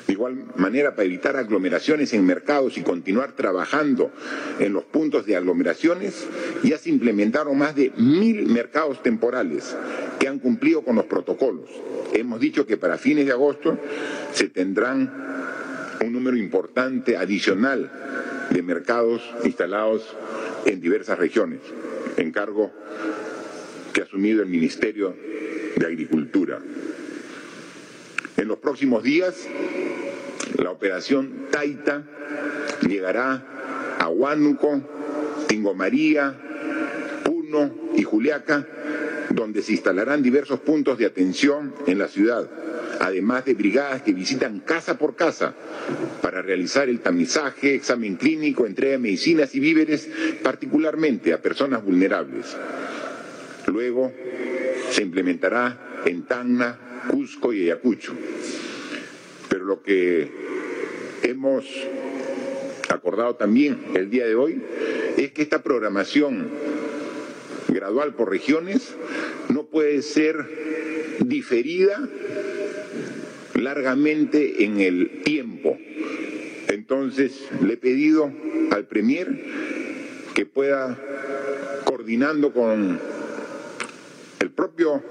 De 0.05 0.13
igual 0.13 0.43
manera, 0.55 0.95
para 0.95 1.05
evitar 1.05 1.35
aglomeraciones 1.35 2.13
en 2.13 2.25
mercados 2.25 2.77
y 2.77 2.81
continuar 2.81 3.31
trabajando 3.33 4.11
en 4.59 4.73
los 4.73 4.83
puntos 4.83 5.25
de 5.25 5.35
aglomeraciones, 5.35 6.27
ya 6.63 6.77
se 6.77 6.89
implementaron 6.89 7.57
más 7.57 7.75
de 7.75 7.91
mil 7.97 8.47
mercados 8.47 9.01
temporales 9.01 9.75
que 10.19 10.27
han 10.27 10.39
cumplido 10.39 10.83
con 10.83 10.95
los 10.95 11.05
protocolos. 11.05 11.69
Hemos 12.13 12.39
dicho 12.39 12.65
que 12.65 12.77
para 12.77 12.97
fines 12.97 13.25
de 13.25 13.31
agosto 13.31 13.77
se 14.33 14.49
tendrán 14.49 15.11
un 16.03 16.13
número 16.13 16.37
importante 16.37 17.17
adicional 17.17 17.91
de 18.49 18.61
mercados 18.61 19.21
instalados 19.43 20.15
en 20.65 20.81
diversas 20.81 21.17
regiones, 21.17 21.61
encargo 22.17 22.71
que 23.93 24.01
ha 24.01 24.03
asumido 24.03 24.41
el 24.41 24.49
Ministerio 24.49 25.15
de 25.75 25.85
Agricultura. 25.85 26.59
En 28.37 28.47
los 28.47 28.59
próximos 28.59 29.03
días, 29.03 29.47
la 30.57 30.71
operación 30.71 31.47
Taita 31.51 32.03
llegará 32.87 33.97
a 33.99 34.07
Huánuco, 34.07 34.81
Tingo 35.47 35.73
María, 35.73 36.35
Puno 37.23 37.73
y 37.95 38.03
Juliaca, 38.03 38.65
donde 39.31 39.61
se 39.61 39.73
instalarán 39.73 40.23
diversos 40.23 40.59
puntos 40.59 40.97
de 40.97 41.05
atención 41.05 41.73
en 41.85 41.99
la 41.99 42.07
ciudad, 42.07 42.49
además 42.99 43.45
de 43.45 43.53
brigadas 43.53 44.01
que 44.01 44.13
visitan 44.13 44.59
casa 44.59 44.97
por 44.97 45.15
casa 45.15 45.53
para 46.21 46.41
realizar 46.41 46.89
el 46.89 46.99
tamizaje, 46.99 47.75
examen 47.75 48.15
clínico, 48.15 48.65
entrega 48.65 48.93
de 48.93 48.99
medicinas 48.99 49.53
y 49.55 49.59
víveres, 49.59 50.09
particularmente 50.43 51.33
a 51.33 51.41
personas 51.41 51.83
vulnerables. 51.83 52.55
Luego 53.71 54.11
se 54.89 55.03
implementará 55.03 56.01
en 56.05 56.23
Tacna, 56.23 56.79
Cusco 57.09 57.53
y 57.53 57.63
Ayacucho. 57.63 58.13
Pero 59.47 59.65
lo 59.65 59.83
que 59.83 60.29
hemos 61.23 61.65
acordado 62.89 63.35
también 63.35 63.77
el 63.95 64.09
día 64.09 64.25
de 64.25 64.35
hoy 64.35 64.61
es 65.17 65.31
que 65.31 65.43
esta 65.43 65.61
programación 65.61 66.49
gradual 67.67 68.15
por 68.15 68.29
regiones 68.29 68.95
no 69.49 69.65
puede 69.65 70.01
ser 70.01 71.17
diferida 71.19 72.09
largamente 73.53 74.63
en 74.63 74.79
el 74.79 75.21
tiempo. 75.23 75.77
Entonces 76.67 77.47
le 77.61 77.73
he 77.73 77.77
pedido 77.77 78.31
al 78.71 78.85
Premier 78.85 79.27
que 80.33 80.45
pueda, 80.45 80.97
coordinando 81.85 82.53
con 82.53 82.99
propio 84.59 85.01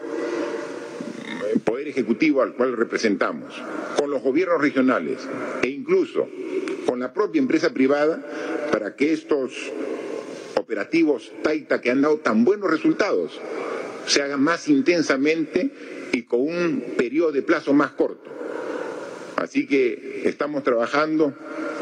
Poder 1.65 1.89
Ejecutivo 1.89 2.43
al 2.43 2.53
cual 2.53 2.77
representamos, 2.77 3.55
con 3.97 4.11
los 4.11 4.23
gobiernos 4.23 4.61
regionales 4.61 5.27
e 5.63 5.69
incluso 5.69 6.29
con 6.85 7.01
la 7.01 7.15
propia 7.15 7.39
empresa 7.39 7.71
privada 7.71 8.23
para 8.71 8.95
que 8.95 9.15
estos 9.15 9.73
operativos 10.57 11.33
Taita 11.43 11.81
que 11.81 11.91
han 11.91 12.03
dado 12.03 12.19
tan 12.19 12.45
buenos 12.45 12.71
resultados 12.71 13.41
se 14.07 14.21
hagan 14.21 14.43
más 14.43 14.69
intensamente 14.69 15.71
y 16.13 16.25
con 16.25 16.41
un 16.41 16.85
periodo 16.99 17.33
de 17.33 17.41
plazo 17.41 17.73
más 17.73 17.93
corto. 17.93 18.31
Así 19.37 19.67
que 19.67 20.25
estamos 20.27 20.63
trabajando 20.63 21.33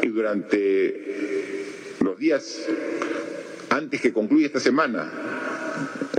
y 0.01 0.07
durante 0.07 1.65
los 1.99 2.17
días 2.17 2.65
antes 3.69 3.99
que 3.99 4.13
concluya 4.13 4.45
esta 4.45 4.61
semana 4.61 5.36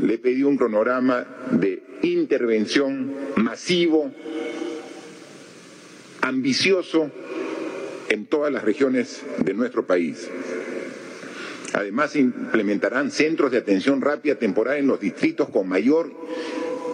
le 0.02 0.18
pedido 0.18 0.48
un 0.48 0.56
cronograma 0.56 1.26
de 1.52 1.82
intervención 2.02 3.12
masivo, 3.36 4.12
ambicioso 6.20 7.10
en 8.08 8.26
todas 8.26 8.52
las 8.52 8.64
regiones 8.64 9.22
de 9.44 9.54
nuestro 9.54 9.86
país. 9.86 10.28
Además, 11.74 12.16
implementarán 12.16 13.10
centros 13.10 13.50
de 13.50 13.58
atención 13.58 14.00
rápida 14.00 14.36
temporal 14.36 14.78
en 14.78 14.86
los 14.86 15.00
distritos 15.00 15.48
con 15.50 15.68
mayor 15.68 16.10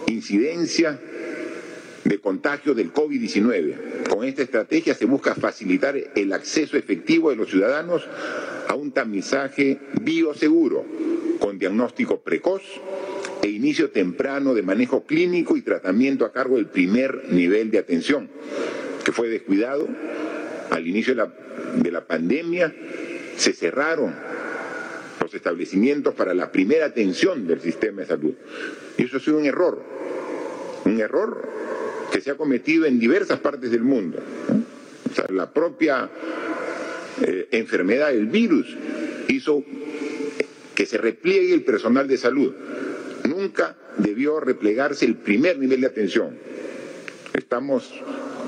incidencia 0.07 0.99
de 2.03 2.19
contagio 2.19 2.75
del 2.75 2.93
COVID-19. 2.93 4.07
Con 4.09 4.23
esta 4.25 4.43
estrategia 4.43 4.93
se 4.93 5.05
busca 5.05 5.33
facilitar 5.33 5.95
el 6.15 6.33
acceso 6.33 6.77
efectivo 6.77 7.29
de 7.29 7.35
los 7.35 7.49
ciudadanos 7.49 8.07
a 8.67 8.75
un 8.75 8.91
tamizaje 8.91 9.79
bioseguro 10.01 10.85
con 11.39 11.59
diagnóstico 11.59 12.19
precoz 12.19 12.61
e 13.41 13.49
inicio 13.49 13.91
temprano 13.91 14.53
de 14.53 14.63
manejo 14.63 15.05
clínico 15.05 15.57
y 15.57 15.61
tratamiento 15.61 16.25
a 16.25 16.31
cargo 16.31 16.55
del 16.55 16.67
primer 16.67 17.29
nivel 17.29 17.71
de 17.71 17.79
atención, 17.79 18.29
que 19.03 19.11
fue 19.11 19.29
descuidado 19.29 19.87
al 20.71 20.87
inicio 20.87 21.13
de 21.13 21.21
la, 21.21 21.33
de 21.75 21.91
la 21.91 22.05
pandemia, 22.05 22.73
se 23.37 23.53
cerraron 23.53 24.15
los 25.21 25.33
establecimientos 25.33 26.13
para 26.13 26.33
la 26.33 26.51
primera 26.51 26.85
atención 26.85 27.47
del 27.47 27.61
sistema 27.61 28.01
de 28.01 28.07
salud. 28.07 28.33
Y 28.97 29.03
eso 29.03 29.17
ha 29.17 29.19
sido 29.19 29.37
un 29.37 29.45
error, 29.45 29.81
un 30.85 30.99
error 30.99 31.47
que 32.11 32.21
se 32.21 32.31
ha 32.31 32.35
cometido 32.35 32.85
en 32.85 32.99
diversas 32.99 33.39
partes 33.39 33.71
del 33.71 33.81
mundo. 33.81 34.19
la 35.29 35.51
propia 35.51 36.09
eh, 37.21 37.47
enfermedad, 37.51 38.13
el 38.13 38.27
virus, 38.27 38.75
hizo 39.27 39.63
que 40.85 40.89
se 40.89 40.97
repliegue 40.99 41.51
el 41.51 41.63
personal 41.63 42.07
de 42.07 42.15
salud. 42.15 42.53
Nunca 43.27 43.75
debió 43.97 44.39
replegarse 44.39 45.05
el 45.05 45.15
primer 45.15 45.57
nivel 45.57 45.81
de 45.81 45.87
atención. 45.87 46.37
Estamos 47.33 47.91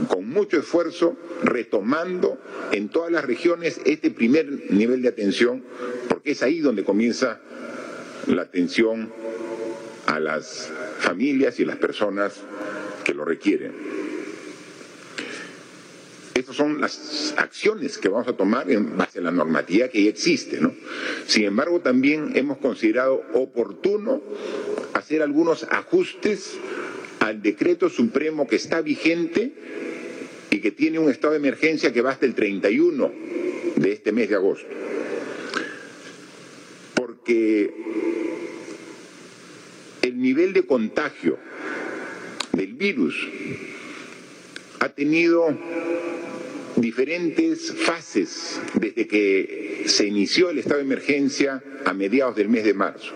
con 0.07 0.29
mucho 0.29 0.59
esfuerzo 0.59 1.17
retomando 1.41 2.37
en 2.71 2.89
todas 2.89 3.11
las 3.11 3.25
regiones 3.25 3.81
este 3.85 4.11
primer 4.11 4.71
nivel 4.71 5.01
de 5.01 5.07
atención, 5.07 5.63
porque 6.07 6.33
es 6.33 6.43
ahí 6.43 6.59
donde 6.59 6.83
comienza 6.83 7.39
la 8.27 8.43
atención 8.43 9.11
a 10.05 10.19
las 10.19 10.71
familias 10.99 11.59
y 11.59 11.65
las 11.65 11.77
personas 11.77 12.43
que 13.03 13.15
lo 13.15 13.25
requieren. 13.25 13.96
Estas 16.37 16.55
son 16.55 16.79
las 16.79 17.33
acciones 17.37 17.97
que 17.97 18.09
vamos 18.09 18.27
a 18.27 18.33
tomar 18.33 18.69
en 18.69 18.95
base 18.95 19.17
a 19.17 19.23
la 19.23 19.31
normativa 19.31 19.87
que 19.87 20.03
ya 20.03 20.09
existe. 20.09 20.61
¿no? 20.61 20.71
Sin 21.25 21.45
embargo, 21.45 21.79
también 21.79 22.33
hemos 22.35 22.59
considerado 22.59 23.23
oportuno 23.33 24.21
hacer 24.93 25.23
algunos 25.23 25.63
ajustes 25.63 26.57
al 27.21 27.41
decreto 27.41 27.89
supremo 27.89 28.47
que 28.47 28.57
está 28.57 28.81
vigente 28.81 29.51
y 30.51 30.59
que 30.59 30.69
tiene 30.69 30.99
un 30.99 31.09
estado 31.09 31.33
de 31.33 31.39
emergencia 31.39 31.91
que 31.91 32.01
va 32.01 32.11
hasta 32.11 32.27
el 32.27 32.35
31 32.35 33.11
de 33.75 33.91
este 33.91 34.11
mes 34.11 34.29
de 34.29 34.35
agosto. 34.35 34.67
Porque 36.93 37.73
el 40.03 40.21
nivel 40.21 40.53
de 40.53 40.67
contagio 40.67 41.39
del 42.53 42.73
virus 42.73 43.27
ha 44.79 44.89
tenido 44.89 45.47
diferentes 46.77 47.73
fases 47.73 48.59
desde 48.75 49.07
que 49.07 49.83
se 49.87 50.05
inició 50.05 50.49
el 50.49 50.59
estado 50.59 50.77
de 50.77 50.83
emergencia 50.83 51.63
a 51.85 51.93
mediados 51.93 52.35
del 52.35 52.49
mes 52.49 52.63
de 52.63 52.73
marzo. 52.73 53.13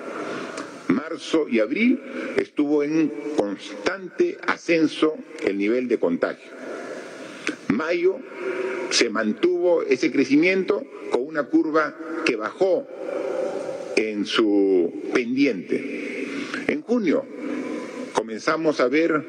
Marzo 0.88 1.48
y 1.48 1.60
abril 1.60 2.02
estuvo 2.38 2.84
en 2.84 3.12
constante 3.38 4.38
ascenso 4.46 5.16
el 5.46 5.58
nivel 5.58 5.88
de 5.88 6.00
contagio. 6.00 6.52
Mayo 7.70 8.18
se 8.90 9.10
mantuvo 9.10 9.84
ese 9.84 10.12
crecimiento 10.12 10.84
con 11.12 11.26
una 11.26 11.44
curva 11.44 11.96
que 12.26 12.36
bajó 12.36 12.88
en 13.96 14.26
su 14.26 14.92
pendiente. 15.14 16.28
En 16.68 16.82
junio 16.82 17.26
comenzamos 18.14 18.80
a 18.80 18.88
ver 18.88 19.24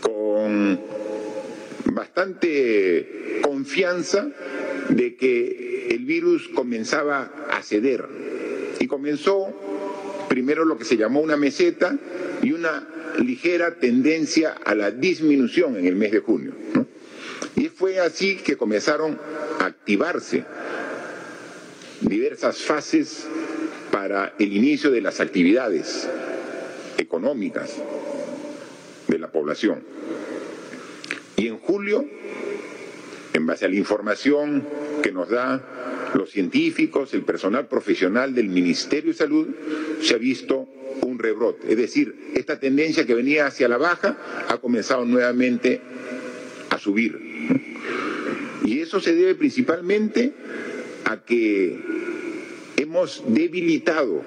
con 0.00 0.95
bastante 1.96 3.40
confianza 3.42 4.28
de 4.90 5.16
que 5.16 5.88
el 5.90 6.04
virus 6.04 6.46
comenzaba 6.54 7.32
a 7.50 7.62
ceder 7.62 8.06
y 8.78 8.86
comenzó 8.86 9.48
primero 10.28 10.66
lo 10.66 10.76
que 10.76 10.84
se 10.84 10.98
llamó 10.98 11.20
una 11.20 11.38
meseta 11.38 11.98
y 12.42 12.52
una 12.52 12.86
ligera 13.18 13.76
tendencia 13.76 14.52
a 14.62 14.74
la 14.74 14.90
disminución 14.90 15.76
en 15.76 15.86
el 15.86 15.96
mes 15.96 16.12
de 16.12 16.20
junio. 16.20 16.52
Y 17.56 17.68
fue 17.68 17.98
así 17.98 18.36
que 18.36 18.58
comenzaron 18.58 19.18
a 19.58 19.64
activarse 19.64 20.44
diversas 22.02 22.58
fases 22.58 23.26
para 23.90 24.34
el 24.38 24.54
inicio 24.54 24.90
de 24.90 25.00
las 25.00 25.20
actividades 25.20 26.06
económicas 26.98 27.74
de 29.08 29.18
la 29.18 29.32
población. 29.32 29.82
Y 31.36 31.48
en 31.48 31.58
julio, 31.58 32.04
en 33.32 33.46
base 33.46 33.66
a 33.66 33.68
la 33.68 33.76
información 33.76 34.66
que 35.02 35.12
nos 35.12 35.28
da 35.28 36.10
los 36.14 36.30
científicos, 36.30 37.12
el 37.14 37.22
personal 37.22 37.66
profesional 37.68 38.34
del 38.34 38.48
Ministerio 38.48 39.12
de 39.12 39.18
Salud, 39.18 39.48
se 40.00 40.14
ha 40.14 40.18
visto 40.18 40.66
un 41.02 41.18
rebrote. 41.18 41.70
Es 41.70 41.76
decir, 41.76 42.32
esta 42.34 42.58
tendencia 42.58 43.06
que 43.06 43.14
venía 43.14 43.46
hacia 43.46 43.68
la 43.68 43.76
baja 43.76 44.16
ha 44.48 44.56
comenzado 44.58 45.04
nuevamente 45.04 45.80
a 46.70 46.78
subir. 46.78 47.18
Y 48.64 48.80
eso 48.80 49.00
se 49.00 49.14
debe 49.14 49.34
principalmente 49.34 50.32
a 51.04 51.22
que 51.22 51.78
hemos 52.76 53.22
debilitado 53.28 54.24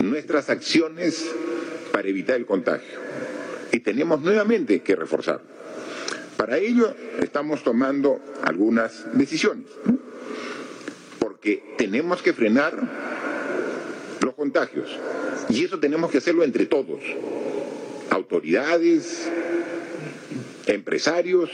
nuestras 0.00 0.50
acciones 0.50 1.30
para 1.92 2.08
evitar 2.08 2.36
el 2.36 2.46
contagio. 2.46 3.03
Y 3.74 3.80
tenemos 3.80 4.20
nuevamente 4.20 4.82
que 4.82 4.94
reforzar. 4.94 5.40
Para 6.36 6.58
ello 6.58 6.94
estamos 7.20 7.64
tomando 7.64 8.20
algunas 8.44 9.04
decisiones, 9.18 9.66
porque 11.18 11.74
tenemos 11.76 12.22
que 12.22 12.32
frenar 12.32 12.72
los 14.22 14.34
contagios. 14.34 14.96
Y 15.48 15.64
eso 15.64 15.80
tenemos 15.80 16.12
que 16.12 16.18
hacerlo 16.18 16.44
entre 16.44 16.66
todos, 16.66 17.00
autoridades, 18.10 19.28
empresarios, 20.66 21.50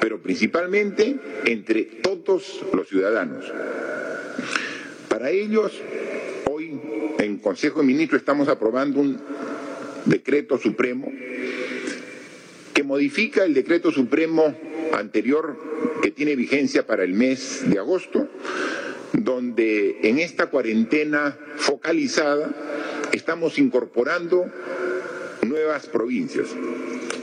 pero 0.00 0.20
principalmente 0.20 1.20
entre 1.44 1.84
todos 1.84 2.62
los 2.72 2.88
ciudadanos. 2.88 3.44
Para 5.08 5.30
ellos, 5.30 5.70
hoy 6.50 6.80
en 7.18 7.38
Consejo 7.38 7.78
de 7.78 7.86
Ministros 7.86 8.22
estamos 8.22 8.48
aprobando 8.48 8.98
un 8.98 9.20
decreto 10.06 10.58
supremo 10.58 11.12
modifica 12.90 13.44
el 13.44 13.54
decreto 13.54 13.92
supremo 13.92 14.52
anterior 14.94 15.56
que 16.02 16.10
tiene 16.10 16.34
vigencia 16.34 16.88
para 16.88 17.04
el 17.04 17.14
mes 17.14 17.62
de 17.70 17.78
agosto, 17.78 18.26
donde 19.12 20.00
en 20.02 20.18
esta 20.18 20.46
cuarentena 20.46 21.38
focalizada 21.54 22.50
estamos 23.12 23.60
incorporando 23.60 24.44
nuevas 25.46 25.86
provincias. 25.86 26.48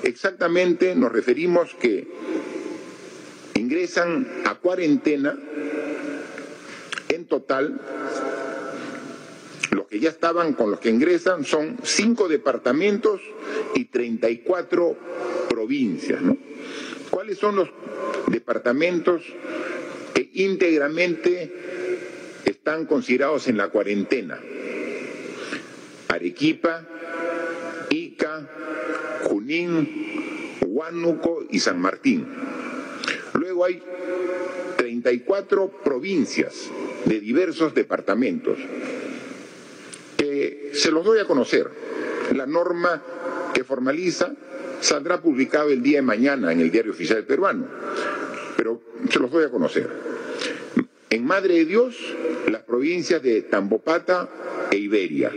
Exactamente 0.03 0.95
nos 0.95 1.11
referimos 1.11 1.75
que 1.75 2.07
ingresan 3.55 4.25
a 4.45 4.55
cuarentena 4.55 5.37
en 7.09 7.25
total 7.25 7.81
los 9.71 9.87
que 9.87 9.99
ya 9.99 10.11
estaban 10.11 10.53
con 10.53 10.71
los 10.71 10.79
que 10.79 10.91
ingresan 10.91 11.43
son 11.43 11.77
cinco 11.83 12.29
departamentos 12.29 13.19
y 13.75 13.83
34 13.83 15.36
provincias. 15.57 16.21
¿Cuáles 17.09 17.39
son 17.39 17.55
los 17.55 17.69
departamentos 18.27 19.23
que 20.13 20.29
íntegramente 20.33 21.51
están 22.45 22.85
considerados 22.85 23.47
en 23.47 23.57
la 23.57 23.69
cuarentena? 23.69 24.39
Arequipa, 26.09 26.85
Ica, 27.89 28.47
Junín, 29.23 30.59
Huánuco 30.63 31.43
y 31.49 31.57
San 31.57 31.81
Martín. 31.81 32.27
Luego 33.33 33.65
hay 33.65 33.81
34 34.77 35.71
provincias 35.83 36.69
de 37.05 37.19
diversos 37.19 37.73
departamentos 37.73 38.59
que 40.17 40.69
se 40.73 40.91
los 40.91 41.03
doy 41.03 41.17
a 41.17 41.25
conocer. 41.25 41.67
La 42.35 42.45
norma 42.45 43.01
que 43.55 43.63
formaliza 43.63 44.35
saldrá 44.81 45.21
publicado 45.21 45.69
el 45.69 45.81
día 45.81 45.97
de 45.97 46.03
mañana 46.03 46.51
en 46.51 46.61
el 46.61 46.71
Diario 46.71 46.91
Oficial 46.91 47.23
Peruano, 47.23 47.67
pero 48.55 48.81
se 49.09 49.19
los 49.19 49.31
doy 49.31 49.45
a 49.45 49.49
conocer. 49.49 49.89
En 51.09 51.25
Madre 51.25 51.55
de 51.55 51.65
Dios, 51.65 51.95
las 52.49 52.63
provincias 52.63 53.21
de 53.21 53.41
Tambopata 53.43 54.29
e 54.71 54.77
Iberia. 54.77 55.31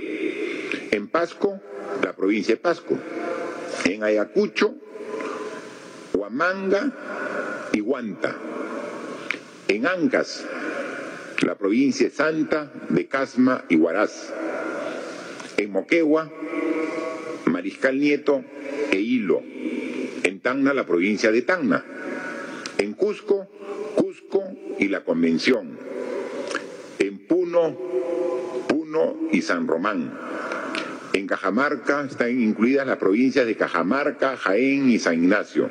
En 0.91 1.09
Pasco, 1.09 1.61
la 2.03 2.13
provincia 2.15 2.55
de 2.55 2.61
Pasco. 2.61 2.99
En 3.85 4.03
Ayacucho, 4.03 4.75
Huamanga 6.13 7.69
y 7.73 7.81
Huanta. 7.81 8.37
En 9.69 9.87
Ancas, 9.87 10.45
la 11.43 11.55
provincia 11.55 12.09
de 12.09 12.15
Santa, 12.15 12.73
de 12.89 13.07
Casma 13.07 13.65
y 13.69 13.77
Huaraz. 13.77 14.33
En 15.57 15.71
Moquegua, 15.71 16.31
Mariscal 17.47 17.99
Nieto 17.99 18.45
e 18.91 19.01
Hilo. 19.01 19.43
En 20.23 20.41
Tacna, 20.41 20.75
la 20.75 20.87
provincia 20.87 21.31
de 21.31 21.43
Tacna. 21.43 21.85
En 22.79 22.95
Cusco, 22.95 23.49
Cusco 23.95 24.43
y 24.79 24.89
la 24.89 25.05
Convención. 25.05 25.79
En 26.99 27.19
Puno, 27.27 27.77
Puno 28.69 29.17
y 29.33 29.43
San 29.43 29.67
Román. 29.67 30.13
En 31.13 31.27
Cajamarca 31.27 32.05
están 32.05 32.41
incluidas 32.41 32.87
las 32.87 32.99
provincias 32.99 33.47
de 33.47 33.57
Cajamarca, 33.57 34.37
Jaén 34.37 34.91
y 34.91 34.99
San 34.99 35.15
Ignacio. 35.15 35.71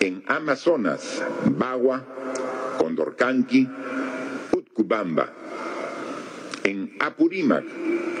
En 0.00 0.22
Amazonas, 0.26 1.22
Bagua, 1.46 2.04
Condorcanqui, 2.78 3.68
Utcubamba. 4.52 5.32
En 6.62 6.96
Apurímac, 7.00 7.64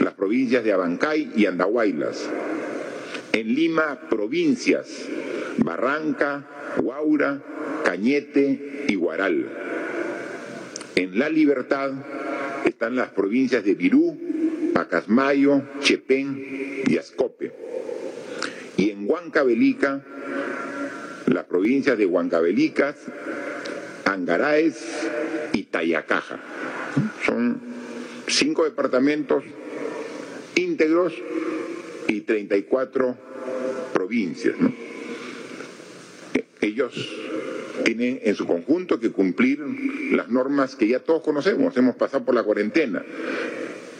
las 0.00 0.14
provincias 0.14 0.64
de 0.64 0.72
Abancay 0.72 1.32
y 1.36 1.46
Andahuaylas. 1.46 2.28
En 3.34 3.52
Lima, 3.52 3.98
provincias, 4.08 5.08
Barranca, 5.58 6.46
Huaura, 6.80 7.42
Cañete 7.84 8.84
y 8.86 8.94
Guaral. 8.94 9.48
En 10.94 11.18
La 11.18 11.28
Libertad 11.28 11.90
están 12.64 12.94
las 12.94 13.08
provincias 13.08 13.64
de 13.64 13.74
Virú, 13.74 14.16
Pacasmayo, 14.72 15.62
Chepén 15.80 16.84
y 16.86 16.96
Ascope. 16.96 17.52
Y 18.76 18.90
en 18.90 19.10
Huancavelica, 19.10 20.00
las 21.26 21.44
provincias 21.46 21.98
de 21.98 22.06
Huancavelicas, 22.06 22.94
Angaraes 24.04 25.08
y 25.52 25.64
Tayacaja. 25.64 26.38
Son 27.26 27.60
cinco 28.28 28.62
departamentos 28.62 29.42
íntegros 30.54 31.14
y 32.08 32.20
34 32.22 33.16
provincias. 33.92 34.56
Ellos 36.60 36.94
tienen 37.84 38.20
en 38.22 38.34
su 38.34 38.46
conjunto 38.46 38.98
que 38.98 39.10
cumplir 39.10 39.60
las 40.12 40.28
normas 40.28 40.76
que 40.76 40.88
ya 40.88 41.00
todos 41.00 41.22
conocemos, 41.22 41.76
hemos 41.76 41.96
pasado 41.96 42.24
por 42.24 42.34
la 42.34 42.42
cuarentena. 42.42 43.04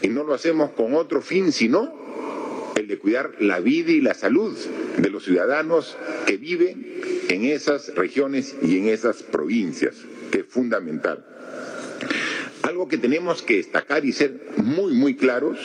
Y 0.01 0.07
no 0.07 0.23
lo 0.23 0.33
hacemos 0.33 0.71
con 0.71 0.93
otro 0.93 1.21
fin, 1.21 1.51
sino 1.51 2.05
el 2.75 2.87
de 2.87 2.97
cuidar 2.97 3.31
la 3.39 3.59
vida 3.59 3.91
y 3.91 4.01
la 4.01 4.13
salud 4.13 4.57
de 4.97 5.09
los 5.09 5.23
ciudadanos 5.23 5.95
que 6.25 6.37
viven 6.37 7.01
en 7.29 7.45
esas 7.45 7.93
regiones 7.95 8.55
y 8.61 8.77
en 8.77 8.87
esas 8.87 9.23
provincias, 9.23 9.95
que 10.31 10.39
es 10.39 10.45
fundamental. 10.45 11.25
Algo 12.63 12.87
que 12.87 12.97
tenemos 12.97 13.41
que 13.41 13.57
destacar 13.57 14.05
y 14.05 14.11
ser 14.11 14.39
muy, 14.57 14.93
muy 14.93 15.15
claros 15.15 15.57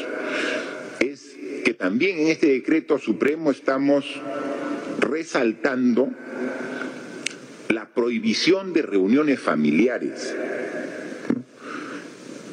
que 1.62 1.75
también 1.75 2.18
en 2.18 2.29
este 2.29 2.49
decreto 2.49 2.99
supremo 2.99 3.51
estamos 3.51 4.05
resaltando 4.99 6.11
la 7.68 7.87
prohibición 7.88 8.73
de 8.73 8.83
reuniones 8.83 9.40
familiares. 9.40 10.35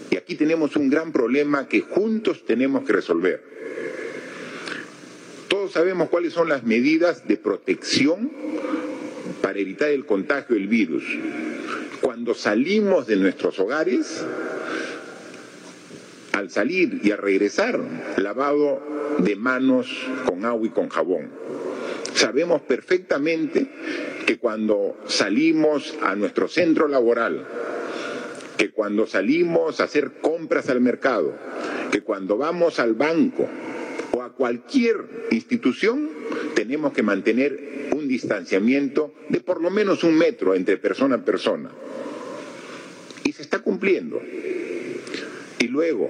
Y 0.09 0.15
aquí 0.15 0.35
tenemos 0.35 0.75
un 0.75 0.89
gran 0.89 1.11
problema 1.11 1.67
que 1.67 1.81
juntos 1.81 2.45
tenemos 2.45 2.85
que 2.85 2.93
resolver. 2.93 3.43
Todos 5.47 5.71
sabemos 5.71 6.09
cuáles 6.09 6.33
son 6.33 6.49
las 6.49 6.63
medidas 6.63 7.27
de 7.27 7.37
protección 7.37 8.31
para 9.41 9.59
evitar 9.59 9.89
el 9.89 10.05
contagio 10.05 10.55
del 10.55 10.67
virus. 10.67 11.03
Cuando 12.01 12.33
salimos 12.33 13.07
de 13.07 13.15
nuestros 13.15 13.59
hogares, 13.59 14.25
al 16.37 16.51
salir 16.51 17.01
y 17.03 17.11
al 17.11 17.17
regresar, 17.17 17.79
lavado 18.17 18.81
de 19.19 19.35
manos 19.35 19.87
con 20.25 20.45
agua 20.45 20.67
y 20.67 20.69
con 20.69 20.87
jabón. 20.89 21.29
Sabemos 22.13 22.61
perfectamente 22.61 23.67
que 24.25 24.37
cuando 24.37 24.97
salimos 25.07 25.97
a 26.01 26.15
nuestro 26.15 26.47
centro 26.47 26.87
laboral, 26.87 27.45
que 28.57 28.69
cuando 28.69 29.07
salimos 29.07 29.79
a 29.79 29.85
hacer 29.85 30.13
compras 30.21 30.69
al 30.69 30.81
mercado, 30.81 31.33
que 31.91 32.01
cuando 32.01 32.37
vamos 32.37 32.79
al 32.79 32.93
banco 32.93 33.47
o 34.11 34.21
a 34.21 34.33
cualquier 34.33 35.27
institución, 35.31 36.09
tenemos 36.55 36.93
que 36.93 37.03
mantener 37.03 37.89
un 37.95 38.07
distanciamiento 38.07 39.13
de 39.29 39.39
por 39.39 39.61
lo 39.61 39.71
menos 39.71 40.03
un 40.03 40.15
metro 40.15 40.53
entre 40.53 40.77
persona 40.77 41.15
a 41.15 41.25
persona. 41.25 41.71
Y 43.23 43.31
se 43.31 43.41
está 43.41 43.59
cumpliendo. 43.59 44.21
Y 45.67 45.69
luego, 45.69 46.09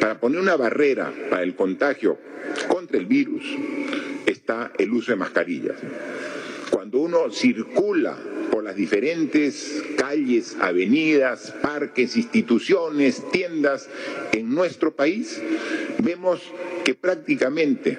para 0.00 0.20
poner 0.20 0.38
una 0.38 0.54
barrera 0.54 1.10
para 1.30 1.42
el 1.42 1.54
contagio 1.54 2.18
contra 2.68 2.98
el 2.98 3.06
virus, 3.06 3.42
está 4.26 4.70
el 4.78 4.92
uso 4.92 5.12
de 5.12 5.16
mascarillas. 5.16 5.76
Cuando 6.70 6.98
uno 6.98 7.30
circula 7.30 8.14
por 8.50 8.62
las 8.62 8.76
diferentes 8.76 9.82
calles, 9.96 10.58
avenidas, 10.60 11.54
parques, 11.62 12.18
instituciones, 12.18 13.22
tiendas 13.30 13.88
en 14.32 14.54
nuestro 14.54 14.94
país, 14.94 15.40
vemos 16.00 16.42
que 16.84 16.94
prácticamente 16.94 17.96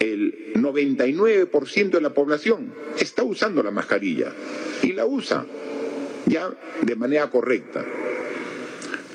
el 0.00 0.54
99% 0.54 1.90
de 1.90 2.00
la 2.00 2.14
población 2.14 2.72
está 2.98 3.22
usando 3.22 3.62
la 3.62 3.70
mascarilla 3.70 4.32
y 4.82 4.94
la 4.94 5.04
usa 5.04 5.44
ya 6.24 6.50
de 6.80 6.96
manera 6.96 7.28
correcta. 7.28 7.84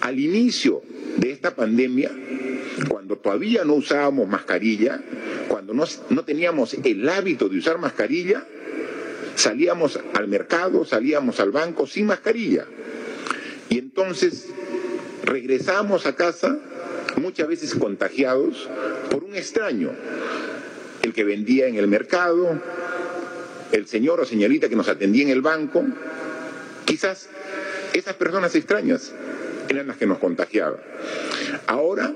Al 0.02 0.20
inicio 0.20 0.82
de 1.18 1.32
esta 1.32 1.56
pandemia, 1.56 2.12
cuando 2.88 3.18
todavía 3.18 3.64
no 3.66 3.74
usábamos 3.74 4.28
mascarilla, 4.28 5.02
cuando 5.48 5.74
no, 5.74 5.86
no 6.10 6.24
teníamos 6.24 6.74
el 6.74 7.08
hábito 7.10 7.50
de 7.50 7.58
usar 7.58 7.78
mascarilla, 7.78 8.46
salíamos 9.36 10.00
al 10.14 10.28
mercado, 10.28 10.86
salíamos 10.86 11.40
al 11.40 11.52
banco 11.52 11.88
sin 11.88 12.06
mascarilla. 12.06 12.66
Y 13.70 13.78
entonces 13.78 14.48
regresamos 15.24 16.06
a 16.06 16.16
casa 16.16 16.60
muchas 17.18 17.48
veces 17.48 17.76
contagiados 17.76 18.70
por 19.12 19.24
un 19.24 19.36
extraño, 19.36 19.92
el 21.02 21.14
que 21.14 21.24
vendía 21.24 21.68
en 21.68 21.76
el 21.76 21.88
mercado, 21.88 22.60
el 23.72 23.88
señor 23.88 24.20
o 24.20 24.26
señorita 24.26 24.70
que 24.70 24.76
nos 24.76 24.88
atendía 24.88 25.24
en 25.24 25.30
el 25.30 25.42
banco, 25.42 25.86
quizás 26.86 27.30
esas 27.94 28.16
personas 28.16 28.56
extrañas 28.56 29.14
eran 29.70 29.88
las 29.88 29.98
que 29.98 30.06
nos 30.06 30.18
contagiaban. 30.18 30.80
Ahora, 31.68 32.14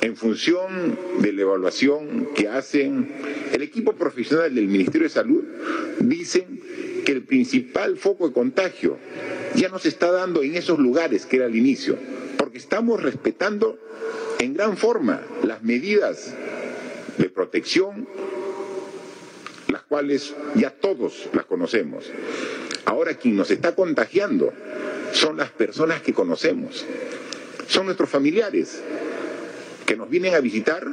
en 0.00 0.16
función 0.16 0.98
de 1.20 1.32
la 1.32 1.42
evaluación 1.42 2.28
que 2.34 2.48
hacen 2.48 3.10
el 3.52 3.62
equipo 3.62 3.94
profesional 3.94 4.54
del 4.54 4.68
Ministerio 4.68 5.08
de 5.08 5.14
Salud, 5.14 5.44
dicen 5.98 6.60
que 7.04 7.12
el 7.12 7.22
principal 7.22 7.96
foco 7.96 8.28
de 8.28 8.34
contagio 8.34 8.98
ya 9.54 9.68
no 9.68 9.78
se 9.78 9.88
está 9.88 10.12
dando 10.12 10.42
en 10.42 10.54
esos 10.54 10.78
lugares 10.78 11.26
que 11.26 11.36
era 11.36 11.46
al 11.46 11.56
inicio, 11.56 11.96
porque 12.36 12.58
estamos 12.58 13.02
respetando 13.02 13.78
en 14.38 14.54
gran 14.54 14.76
forma 14.76 15.22
las 15.42 15.62
medidas 15.62 16.34
de 17.16 17.28
protección, 17.30 18.06
las 19.68 19.82
cuales 19.82 20.34
ya 20.54 20.70
todos 20.70 21.28
las 21.32 21.44
conocemos. 21.46 22.10
Ahora 22.84 23.14
quien 23.14 23.36
nos 23.36 23.50
está 23.50 23.74
contagiando 23.74 24.52
son 25.12 25.36
las 25.36 25.50
personas 25.50 26.02
que 26.02 26.12
conocemos, 26.12 26.84
son 27.66 27.86
nuestros 27.86 28.08
familiares 28.08 28.82
que 29.86 29.96
nos 29.96 30.08
vienen 30.08 30.34
a 30.34 30.40
visitar 30.40 30.86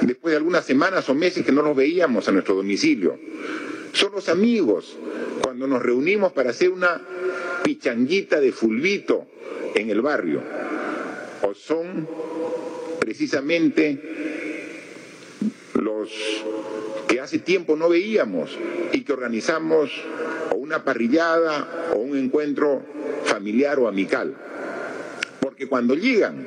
después 0.00 0.32
de 0.32 0.36
algunas 0.36 0.64
semanas 0.64 1.08
o 1.08 1.14
meses 1.14 1.44
que 1.44 1.52
no 1.52 1.62
los 1.62 1.76
veíamos 1.76 2.28
a 2.28 2.32
nuestro 2.32 2.54
domicilio. 2.54 3.18
Son 3.92 4.12
los 4.12 4.28
amigos 4.28 4.96
cuando 5.42 5.66
nos 5.66 5.82
reunimos 5.82 6.32
para 6.32 6.50
hacer 6.50 6.70
una 6.70 7.00
pichanguita 7.62 8.40
de 8.40 8.52
fulbito 8.52 9.26
en 9.74 9.90
el 9.90 10.00
barrio. 10.00 10.42
O 11.42 11.54
son 11.54 12.08
precisamente 13.00 14.29
los 15.74 16.10
que 17.08 17.20
hace 17.20 17.38
tiempo 17.38 17.76
no 17.76 17.88
veíamos 17.88 18.56
y 18.92 19.02
que 19.02 19.12
organizamos 19.12 19.90
o 20.50 20.56
una 20.56 20.84
parrillada 20.84 21.92
o 21.94 21.98
un 21.98 22.16
encuentro 22.16 22.82
familiar 23.24 23.78
o 23.78 23.88
amical. 23.88 24.34
Porque 25.40 25.66
cuando 25.66 25.94
llegan, 25.94 26.46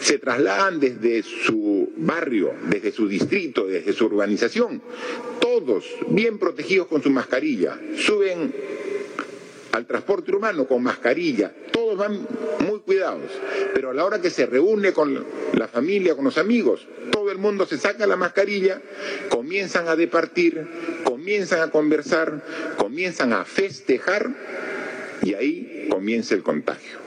se 0.00 0.18
trasladan 0.18 0.80
desde 0.80 1.22
su 1.22 1.90
barrio, 1.96 2.52
desde 2.68 2.92
su 2.92 3.08
distrito, 3.08 3.66
desde 3.66 3.92
su 3.92 4.06
urbanización, 4.06 4.82
todos 5.40 5.84
bien 6.08 6.38
protegidos 6.38 6.88
con 6.88 7.02
su 7.02 7.10
mascarilla, 7.10 7.78
suben 7.96 8.52
al 9.74 9.86
transporte 9.86 10.34
humano 10.34 10.66
con 10.66 10.82
mascarilla, 10.84 11.52
todos 11.72 11.98
van 11.98 12.26
muy 12.60 12.78
cuidados, 12.80 13.30
pero 13.74 13.90
a 13.90 13.94
la 13.94 14.04
hora 14.04 14.20
que 14.20 14.30
se 14.30 14.46
reúne 14.46 14.92
con 14.92 15.24
la 15.54 15.66
familia, 15.66 16.14
con 16.14 16.24
los 16.24 16.38
amigos, 16.38 16.86
todo 17.10 17.32
el 17.32 17.38
mundo 17.38 17.66
se 17.66 17.76
saca 17.76 18.06
la 18.06 18.16
mascarilla, 18.16 18.80
comienzan 19.28 19.88
a 19.88 19.96
departir, 19.96 20.64
comienzan 21.02 21.60
a 21.60 21.70
conversar, 21.70 22.44
comienzan 22.76 23.32
a 23.32 23.44
festejar 23.44 24.30
y 25.22 25.34
ahí 25.34 25.88
comienza 25.90 26.36
el 26.36 26.44
contagio. 26.44 26.98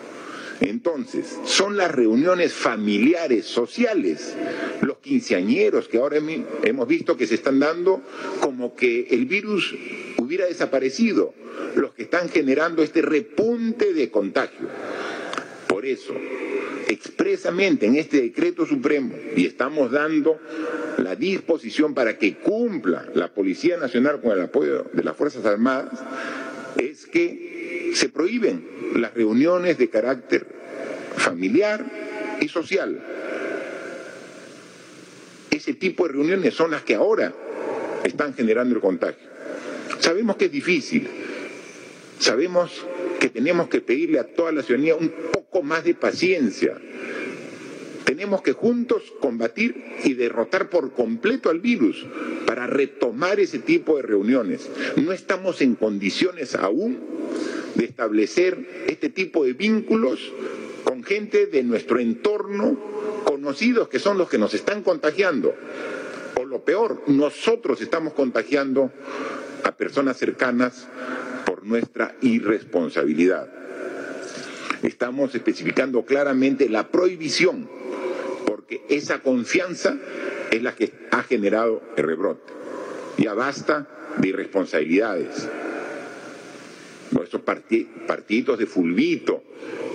Entonces, 0.59 1.37
son 1.45 1.77
las 1.77 1.91
reuniones 1.91 2.51
familiares, 2.51 3.45
sociales, 3.45 4.35
los 4.81 4.97
quinceañeros 4.97 5.87
que 5.87 5.99
ahora 5.99 6.17
hemos 6.63 6.87
visto 6.87 7.15
que 7.15 7.27
se 7.27 7.35
están 7.35 7.59
dando 7.59 8.01
como 8.41 8.75
que 8.75 9.07
el 9.11 9.25
virus 9.25 9.75
hubiera 10.27 10.45
desaparecido, 10.45 11.33
los 11.75 11.93
que 11.93 12.03
están 12.03 12.27
generando 12.29 12.83
este 12.83 13.01
repunte 13.01 13.93
de 13.93 14.11
contagio. 14.11 14.67
Por 15.67 15.85
eso, 15.85 16.13
expresamente 16.87 17.85
en 17.85 17.95
este 17.95 18.21
decreto 18.21 18.65
supremo, 18.65 19.15
y 19.35 19.45
estamos 19.45 19.89
dando 19.91 20.39
la 20.97 21.15
disposición 21.15 21.93
para 21.93 22.17
que 22.17 22.35
cumpla 22.35 23.07
la 23.13 23.33
Policía 23.33 23.77
Nacional 23.77 24.19
con 24.19 24.31
el 24.31 24.41
apoyo 24.41 24.85
de 24.91 25.03
las 25.03 25.15
Fuerzas 25.15 25.45
Armadas, 25.45 25.97
es 26.77 27.05
que 27.05 27.91
se 27.93 28.09
prohíben 28.09 28.67
las 28.95 29.13
reuniones 29.13 29.77
de 29.77 29.89
carácter 29.89 30.45
familiar 31.15 31.85
y 32.41 32.49
social. 32.49 33.01
Ese 35.49 35.73
tipo 35.73 36.05
de 36.05 36.13
reuniones 36.13 36.53
son 36.53 36.71
las 36.71 36.83
que 36.83 36.95
ahora 36.95 37.33
están 38.03 38.33
generando 38.33 38.75
el 38.75 38.81
contagio. 38.81 39.36
Sabemos 39.99 40.35
que 40.35 40.45
es 40.45 40.51
difícil, 40.51 41.07
sabemos 42.19 42.85
que 43.19 43.29
tenemos 43.29 43.67
que 43.67 43.81
pedirle 43.81 44.19
a 44.19 44.27
toda 44.27 44.51
la 44.51 44.63
ciudadanía 44.63 44.95
un 44.95 45.11
poco 45.31 45.63
más 45.63 45.83
de 45.83 45.95
paciencia. 45.95 46.77
Tenemos 48.05 48.41
que 48.41 48.53
juntos 48.53 49.03
combatir 49.19 49.83
y 50.05 50.13
derrotar 50.13 50.69
por 50.69 50.93
completo 50.93 51.49
al 51.49 51.59
virus 51.59 52.05
para 52.45 52.65
retomar 52.65 53.39
ese 53.39 53.59
tipo 53.59 53.97
de 53.97 54.03
reuniones. 54.03 54.69
No 54.95 55.11
estamos 55.11 55.61
en 55.61 55.75
condiciones 55.75 56.55
aún 56.55 56.99
de 57.75 57.85
establecer 57.85 58.85
este 58.87 59.09
tipo 59.09 59.43
de 59.43 59.53
vínculos 59.53 60.31
con 60.83 61.03
gente 61.03 61.47
de 61.47 61.63
nuestro 61.63 61.99
entorno, 61.99 62.77
conocidos 63.25 63.89
que 63.89 63.99
son 63.99 64.17
los 64.17 64.29
que 64.29 64.37
nos 64.37 64.53
están 64.53 64.83
contagiando. 64.83 65.53
O 66.39 66.45
lo 66.45 66.63
peor, 66.63 67.03
nosotros 67.07 67.81
estamos 67.81 68.13
contagiando 68.13 68.91
a 69.63 69.71
personas 69.75 70.17
cercanas 70.17 70.87
por 71.45 71.65
nuestra 71.65 72.15
irresponsabilidad. 72.21 73.47
Estamos 74.83 75.33
especificando 75.33 76.05
claramente 76.05 76.69
la 76.69 76.89
prohibición, 76.89 77.69
porque 78.45 78.81
esa 78.89 79.19
confianza 79.19 79.97
es 80.51 80.61
la 80.61 80.75
que 80.75 80.93
ha 81.11 81.23
generado 81.23 81.81
el 81.95 82.03
rebrote. 82.03 82.53
Ya 83.17 83.33
basta 83.33 83.87
de 84.17 84.27
irresponsabilidades. 84.29 85.49
Nuestros 87.11 87.41
partidos 87.41 88.59
de 88.59 88.65
fulbito, 88.65 89.43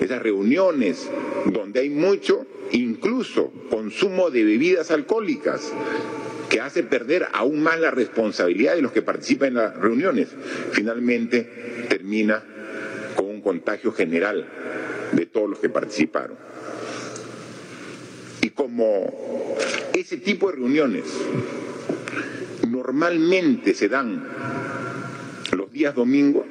esas 0.01 0.23
reuniones 0.23 1.09
donde 1.47 1.81
hay 1.81 1.91
mucho, 1.91 2.47
incluso 2.73 3.53
consumo 3.71 4.31
de 4.31 4.45
bebidas 4.45 4.91
alcohólicas, 4.91 5.73
que 6.53 6.61
hace 6.61 6.83
perder 6.83 7.29
aún 7.33 7.63
más 7.63 7.81
la 7.81 7.91
responsabilidad 7.91 8.75
de 8.75 8.83
los 8.83 8.93
que 8.93 9.01
participan 9.01 9.49
en 9.49 9.55
las 9.55 9.75
reuniones. 9.75 10.29
Finalmente 10.73 11.87
termina 11.89 12.43
con 13.17 13.25
un 13.25 13.41
contagio 13.41 13.91
general 13.91 14.47
de 15.13 15.25
todos 15.25 15.49
los 15.49 15.59
que 15.61 15.71
participaron. 15.71 16.37
Y 18.43 18.51
como 18.51 19.57
ese 19.95 20.19
tipo 20.19 20.51
de 20.51 20.57
reuniones 20.57 21.05
normalmente 22.69 23.73
se 23.73 23.89
dan 23.89 24.23
los 25.57 25.73
días 25.73 25.95
domingos, 25.95 26.45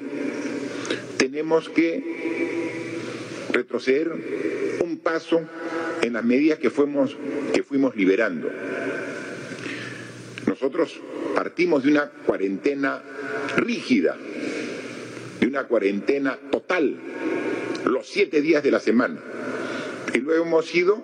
tenemos 1.18 1.70
que 1.70 2.98
retroceder 3.52 4.80
un 4.84 4.98
paso 4.98 5.42
en 6.02 6.14
las 6.14 6.24
medidas 6.24 6.58
que 6.58 6.72
fuimos, 6.72 7.16
que 7.54 7.62
fuimos 7.62 7.96
liberando. 7.96 8.50
Nosotros 10.72 11.02
partimos 11.36 11.84
de 11.84 11.92
una 11.92 12.10
cuarentena 12.26 13.02
rígida, 13.58 14.16
de 15.38 15.46
una 15.46 15.66
cuarentena 15.66 16.40
total, 16.50 16.96
los 17.84 18.08
siete 18.08 18.40
días 18.40 18.64
de 18.64 18.72
la 18.72 18.80
semana. 18.80 19.20
Y 20.14 20.20
luego 20.20 20.46
hemos 20.46 20.74
ido 20.74 21.04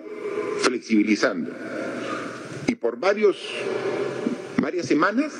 flexibilizando. 0.62 1.50
Y 2.66 2.76
por 2.76 2.98
varios, 2.98 3.36
varias 4.56 4.86
semanas 4.86 5.34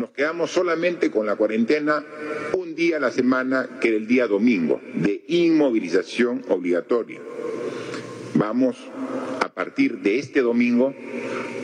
nos 0.00 0.08
quedamos 0.12 0.50
solamente 0.50 1.10
con 1.10 1.26
la 1.26 1.36
cuarentena 1.36 2.02
un 2.54 2.74
día 2.74 2.96
a 2.96 3.00
la 3.00 3.10
semana, 3.12 3.68
que 3.82 3.88
era 3.88 3.98
el 3.98 4.06
día 4.06 4.26
domingo, 4.26 4.80
de 4.94 5.24
inmovilización 5.28 6.42
obligatoria. 6.48 7.20
Vamos 8.32 8.78
a 9.42 9.52
partir 9.52 9.98
de 9.98 10.20
este 10.20 10.40
domingo 10.40 10.94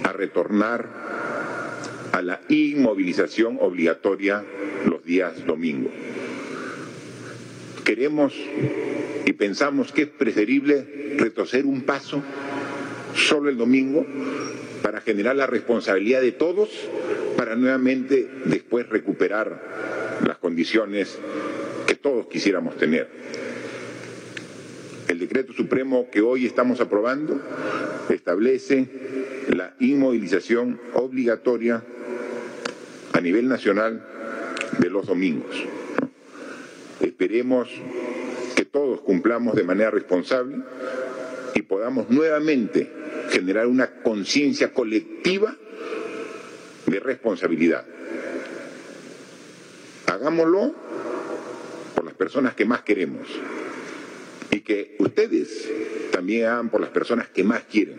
a 0.05 0.13
retornar 0.13 1.10
a 2.13 2.23
la 2.23 2.41
inmovilización 2.49 3.59
obligatoria 3.61 4.45
los 4.87 5.05
días 5.05 5.45
domingos. 5.47 5.93
Queremos 7.85 8.35
y 9.27 9.33
pensamos 9.33 9.93
que 9.93 10.03
es 10.03 10.09
preferible 10.09 11.17
retroceder 11.19 11.67
un 11.67 11.83
paso 11.83 12.23
solo 13.15 13.49
el 13.49 13.57
domingo 13.57 14.07
para 14.83 15.01
generar 15.01 15.37
la 15.37 15.47
responsabilidad 15.47 16.21
de 16.21 16.33
todos 16.33 16.69
para 17.37 17.57
nuevamente 17.57 18.29
después 18.45 18.89
recuperar 18.89 20.19
las 20.27 20.39
condiciones 20.39 21.19
que 21.87 21.95
todos 21.95 22.27
quisiéramos 22.27 22.77
tener. 22.77 23.09
El 25.09 25.19
decreto 25.19 25.53
supremo 25.53 26.09
que 26.11 26.21
hoy 26.21 26.47
estamos 26.47 26.81
aprobando 26.81 27.41
establece 28.09 28.87
la 29.49 29.75
inmovilización 29.81 30.81
obligatoria 30.95 31.83
a 33.13 33.21
nivel 33.21 33.49
nacional 33.49 34.07
de 34.79 34.91
los 34.91 35.07
domingos. 35.07 35.57
Esperemos 37.01 37.69
que 38.57 38.65
todos 38.65 39.01
cumplamos 39.01 39.55
de 39.55 39.65
manera 39.65 39.91
responsable 39.91 40.59
y 41.55 41.63
podamos 41.63 42.11
nuevamente 42.11 42.91
generar 43.31 43.67
una 43.67 44.03
conciencia 44.03 44.73
colectiva 44.73 45.57
de 46.87 47.01
responsabilidad. 47.01 47.85
Hagámoslo 50.07 50.75
por 51.95 52.05
las 52.05 52.15
personas 52.15 52.55
que 52.55 52.65
más 52.65 52.83
queremos 52.83 53.27
y 54.51 54.61
que 54.61 54.97
ustedes 54.99 55.69
también 56.11 56.47
hagan 56.47 56.69
por 56.69 56.81
las 56.81 56.91
personas 56.91 57.29
que 57.29 57.45
más 57.45 57.63
quieren. 57.63 57.99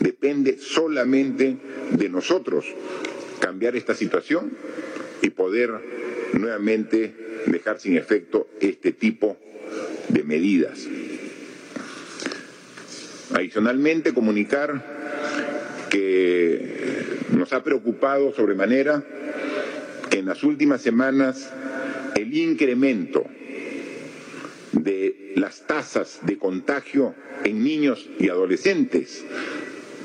Depende 0.00 0.58
solamente 0.58 1.56
de 1.90 2.08
nosotros 2.08 2.66
cambiar 3.42 3.74
esta 3.74 3.94
situación 3.94 4.52
y 5.20 5.30
poder 5.30 5.72
nuevamente 6.34 7.12
dejar 7.46 7.80
sin 7.80 7.96
efecto 7.96 8.48
este 8.60 8.92
tipo 8.92 9.36
de 10.08 10.22
medidas. 10.22 10.86
Adicionalmente, 13.34 14.14
comunicar 14.14 15.88
que 15.90 17.18
nos 17.32 17.52
ha 17.52 17.64
preocupado 17.64 18.32
sobremanera 18.32 19.02
en 20.12 20.26
las 20.26 20.44
últimas 20.44 20.80
semanas 20.80 21.52
el 22.14 22.32
incremento 22.34 23.24
de 24.72 25.32
las 25.34 25.66
tasas 25.66 26.20
de 26.22 26.38
contagio 26.38 27.16
en 27.42 27.64
niños 27.64 28.08
y 28.20 28.28
adolescentes 28.28 29.24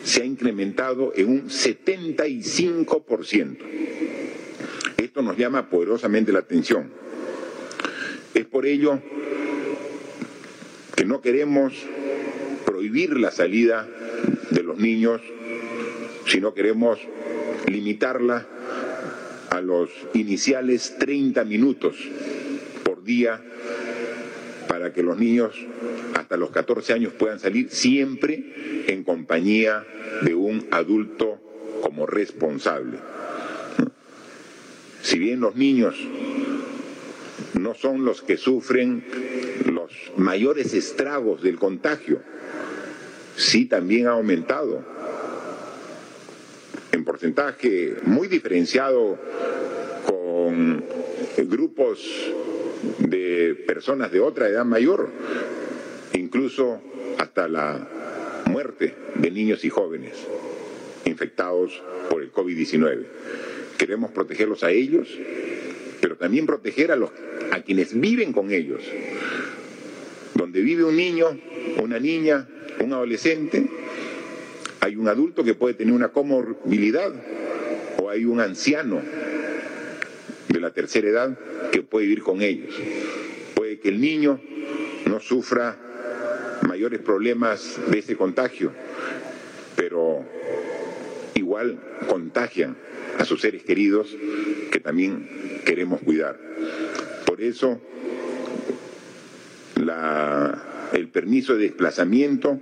se 0.03 0.21
ha 0.21 0.25
incrementado 0.25 1.13
en 1.15 1.29
un 1.29 1.49
75%. 1.49 3.57
Esto 4.97 5.21
nos 5.21 5.37
llama 5.37 5.69
poderosamente 5.69 6.31
la 6.31 6.39
atención. 6.39 6.89
Es 8.33 8.45
por 8.45 8.65
ello 8.65 8.99
que 10.95 11.05
no 11.05 11.21
queremos 11.21 11.73
prohibir 12.65 13.17
la 13.17 13.31
salida 13.31 13.87
de 14.51 14.63
los 14.63 14.77
niños, 14.77 15.21
sino 16.25 16.53
queremos 16.53 16.99
limitarla 17.67 18.47
a 19.49 19.61
los 19.61 19.89
iniciales 20.13 20.95
30 20.99 21.43
minutos 21.45 21.95
por 22.83 23.03
día 23.03 23.41
para 24.67 24.93
que 24.93 25.03
los 25.03 25.17
niños 25.17 25.55
hasta 26.15 26.37
los 26.37 26.51
14 26.51 26.93
años 26.93 27.13
puedan 27.13 27.39
salir 27.39 27.69
siempre 27.69 28.83
en 28.87 29.03
compañía 29.03 29.85
de 30.21 30.35
un 30.35 30.67
adulto 30.71 31.39
como 31.81 32.05
responsable. 32.05 32.97
Si 35.01 35.19
bien 35.19 35.39
los 35.39 35.55
niños 35.55 35.95
no 37.59 37.73
son 37.73 38.05
los 38.05 38.21
que 38.21 38.37
sufren 38.37 39.03
los 39.65 39.91
mayores 40.17 40.73
estragos 40.73 41.41
del 41.41 41.57
contagio, 41.57 42.21
sí 43.35 43.65
también 43.65 44.07
ha 44.07 44.11
aumentado 44.11 44.83
en 46.91 47.05
porcentaje 47.05 47.95
muy 48.03 48.27
diferenciado 48.27 49.17
con 50.05 50.83
grupos 51.37 51.99
de 52.99 53.55
personas 53.67 54.11
de 54.11 54.19
otra 54.19 54.47
edad 54.49 54.65
mayor, 54.65 55.09
incluso 56.13 56.81
hasta 57.17 57.47
la 57.47 57.87
muerte 58.49 58.93
de 59.15 59.31
niños 59.31 59.63
y 59.65 59.69
jóvenes 59.69 60.13
infectados 61.05 61.81
por 62.09 62.21
el 62.21 62.31
COVID-19. 62.31 63.05
Queremos 63.77 64.11
protegerlos 64.11 64.63
a 64.63 64.71
ellos, 64.71 65.07
pero 66.01 66.15
también 66.17 66.45
proteger 66.45 66.91
a, 66.91 66.95
los, 66.95 67.11
a 67.51 67.61
quienes 67.61 67.99
viven 67.99 68.33
con 68.33 68.51
ellos. 68.51 68.81
Donde 70.33 70.61
vive 70.61 70.83
un 70.83 70.95
niño, 70.95 71.37
una 71.81 71.99
niña, 71.99 72.47
un 72.79 72.93
adolescente, 72.93 73.67
hay 74.81 74.95
un 74.95 75.07
adulto 75.07 75.43
que 75.43 75.53
puede 75.53 75.73
tener 75.73 75.93
una 75.93 76.09
comorbilidad 76.09 77.11
o 78.01 78.09
hay 78.09 78.25
un 78.25 78.39
anciano 78.39 79.01
de 80.49 80.59
la 80.59 80.71
tercera 80.71 81.07
edad 81.07 81.37
que 81.71 81.81
puede 81.81 82.05
vivir 82.05 82.23
con 82.23 82.41
ellos. 82.41 82.73
Puede 83.55 83.79
que 83.79 83.89
el 83.89 84.01
niño 84.01 84.39
no 85.05 85.19
sufra 85.19 85.77
mayores 86.67 86.99
problemas 86.99 87.79
de 87.89 87.99
ese 87.99 88.15
contagio, 88.15 88.71
pero 89.75 90.25
igual 91.33 91.79
contagian 92.07 92.75
a 93.19 93.25
sus 93.25 93.41
seres 93.41 93.63
queridos 93.63 94.15
que 94.71 94.79
también 94.79 95.27
queremos 95.65 96.01
cuidar. 96.01 96.39
Por 97.25 97.41
eso, 97.41 97.81
el 100.93 101.07
permiso 101.09 101.55
de 101.55 101.63
desplazamiento 101.63 102.59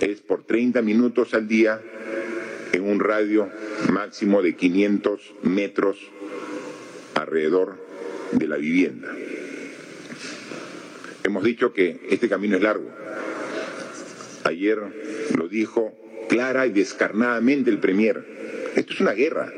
es 0.00 0.20
por 0.20 0.44
30 0.44 0.82
minutos 0.82 1.34
al 1.34 1.48
día 1.48 1.80
en 2.72 2.82
un 2.82 3.00
radio 3.00 3.48
máximo 3.92 4.42
de 4.42 4.54
500 4.54 5.34
metros 5.42 5.98
alrededor 7.26 7.76
de 8.32 8.46
la 8.46 8.56
vivienda. 8.56 9.08
Hemos 11.24 11.42
dicho 11.42 11.72
que 11.72 12.00
este 12.08 12.28
camino 12.28 12.56
es 12.56 12.62
largo. 12.62 12.88
Ayer 14.44 14.78
lo 15.36 15.48
dijo 15.48 15.92
clara 16.28 16.66
y 16.66 16.70
descarnadamente 16.70 17.68
el 17.70 17.78
Premier. 17.78 18.24
Esto 18.76 18.92
es 18.92 19.00
una 19.00 19.12
guerra 19.12 19.52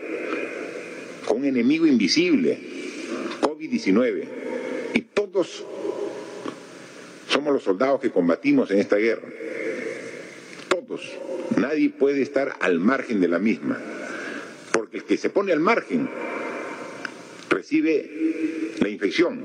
con 1.26 1.38
un 1.38 1.44
enemigo 1.44 1.86
invisible, 1.86 2.58
COVID-19. 3.42 4.24
Y 4.94 5.00
todos 5.02 5.64
somos 7.28 7.52
los 7.52 7.62
soldados 7.62 8.00
que 8.00 8.10
combatimos 8.10 8.70
en 8.70 8.78
esta 8.78 8.96
guerra. 8.96 9.28
Todos. 10.68 11.18
Nadie 11.56 11.90
puede 11.90 12.22
estar 12.22 12.56
al 12.60 12.78
margen 12.80 13.20
de 13.20 13.28
la 13.28 13.38
misma. 13.38 13.78
Porque 14.72 14.98
el 14.98 15.04
que 15.04 15.18
se 15.18 15.28
pone 15.28 15.52
al 15.52 15.60
margen 15.60 16.08
recibe 17.48 18.74
la 18.80 18.88
infección 18.88 19.44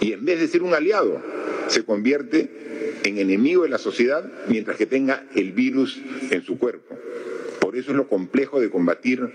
y 0.00 0.12
en 0.12 0.24
vez 0.24 0.40
de 0.40 0.48
ser 0.48 0.62
un 0.62 0.74
aliado 0.74 1.22
se 1.68 1.84
convierte 1.84 2.48
en 3.04 3.18
enemigo 3.18 3.62
de 3.62 3.68
la 3.68 3.78
sociedad 3.78 4.30
mientras 4.48 4.76
que 4.76 4.86
tenga 4.86 5.24
el 5.34 5.52
virus 5.52 6.00
en 6.30 6.42
su 6.42 6.58
cuerpo. 6.58 6.96
Por 7.60 7.76
eso 7.76 7.90
es 7.90 7.96
lo 7.96 8.08
complejo 8.08 8.60
de 8.60 8.70
combatir 8.70 9.28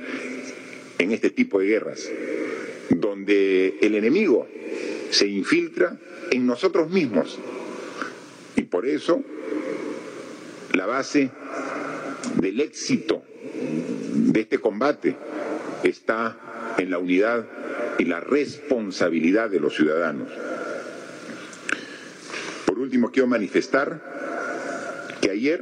en 0.97 1.11
este 1.11 1.29
tipo 1.29 1.59
de 1.59 1.67
guerras, 1.67 2.09
donde 2.89 3.77
el 3.81 3.95
enemigo 3.95 4.47
se 5.09 5.27
infiltra 5.27 5.97
en 6.31 6.47
nosotros 6.47 6.89
mismos. 6.89 7.39
Y 8.55 8.63
por 8.63 8.87
eso 8.87 9.21
la 10.73 10.85
base 10.85 11.29
del 12.41 12.61
éxito 12.61 13.23
de 14.13 14.41
este 14.41 14.57
combate 14.57 15.15
está 15.83 16.75
en 16.77 16.89
la 16.89 16.97
unidad 16.97 17.45
y 17.97 18.05
la 18.05 18.19
responsabilidad 18.19 19.49
de 19.49 19.59
los 19.59 19.75
ciudadanos. 19.75 20.29
Por 22.65 22.79
último, 22.79 23.11
quiero 23.11 23.27
manifestar 23.27 24.01
que 25.21 25.29
ayer 25.29 25.61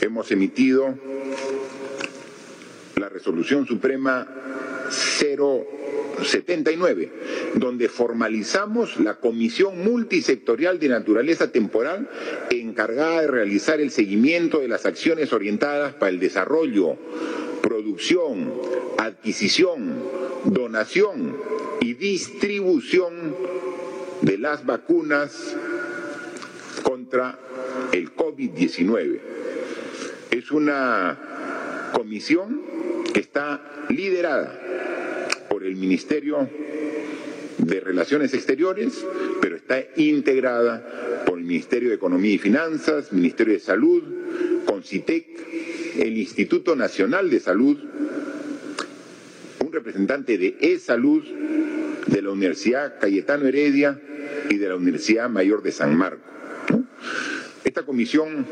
hemos 0.00 0.30
emitido 0.30 0.94
la 2.96 3.08
resolución 3.08 3.66
suprema 3.66 4.26
079, 4.90 7.12
donde 7.54 7.88
formalizamos 7.88 8.98
la 9.00 9.16
Comisión 9.16 9.84
Multisectorial 9.84 10.78
de 10.78 10.88
Naturaleza 10.88 11.52
Temporal 11.52 12.08
encargada 12.50 13.22
de 13.22 13.28
realizar 13.28 13.80
el 13.80 13.90
seguimiento 13.90 14.60
de 14.60 14.68
las 14.68 14.86
acciones 14.86 15.32
orientadas 15.32 15.94
para 15.94 16.10
el 16.10 16.18
desarrollo, 16.18 16.96
producción, 17.78 18.52
adquisición, 18.98 20.02
donación 20.46 21.36
y 21.80 21.94
distribución 21.94 23.36
de 24.20 24.36
las 24.36 24.66
vacunas 24.66 25.54
contra 26.82 27.38
el 27.92 28.12
COVID-19. 28.16 29.20
Es 30.32 30.50
una 30.50 31.90
comisión 31.94 32.62
que 33.14 33.20
está 33.20 33.62
liderada 33.90 34.58
por 35.48 35.62
el 35.62 35.76
Ministerio 35.76 36.50
de 37.58 37.78
Relaciones 37.78 38.34
Exteriores, 38.34 39.06
pero 39.40 39.54
está 39.54 39.84
integrada 39.94 41.22
por 41.24 41.38
el 41.38 41.44
Ministerio 41.44 41.90
de 41.90 41.94
Economía 41.94 42.34
y 42.34 42.38
Finanzas, 42.38 43.12
Ministerio 43.12 43.54
de 43.54 43.60
Salud, 43.60 44.02
CONCITEC, 44.66 45.67
el 45.98 46.16
Instituto 46.16 46.76
Nacional 46.76 47.28
de 47.28 47.40
Salud, 47.40 47.76
un 49.64 49.72
representante 49.72 50.38
de 50.38 50.56
E-Salud, 50.60 51.24
de 52.06 52.22
la 52.22 52.30
Universidad 52.30 52.98
Cayetano 53.00 53.46
Heredia 53.46 54.00
y 54.48 54.56
de 54.56 54.68
la 54.68 54.76
Universidad 54.76 55.28
Mayor 55.28 55.62
de 55.62 55.72
San 55.72 55.96
Marco. 55.96 56.22
Esta 57.64 57.82
comisión 57.84 58.46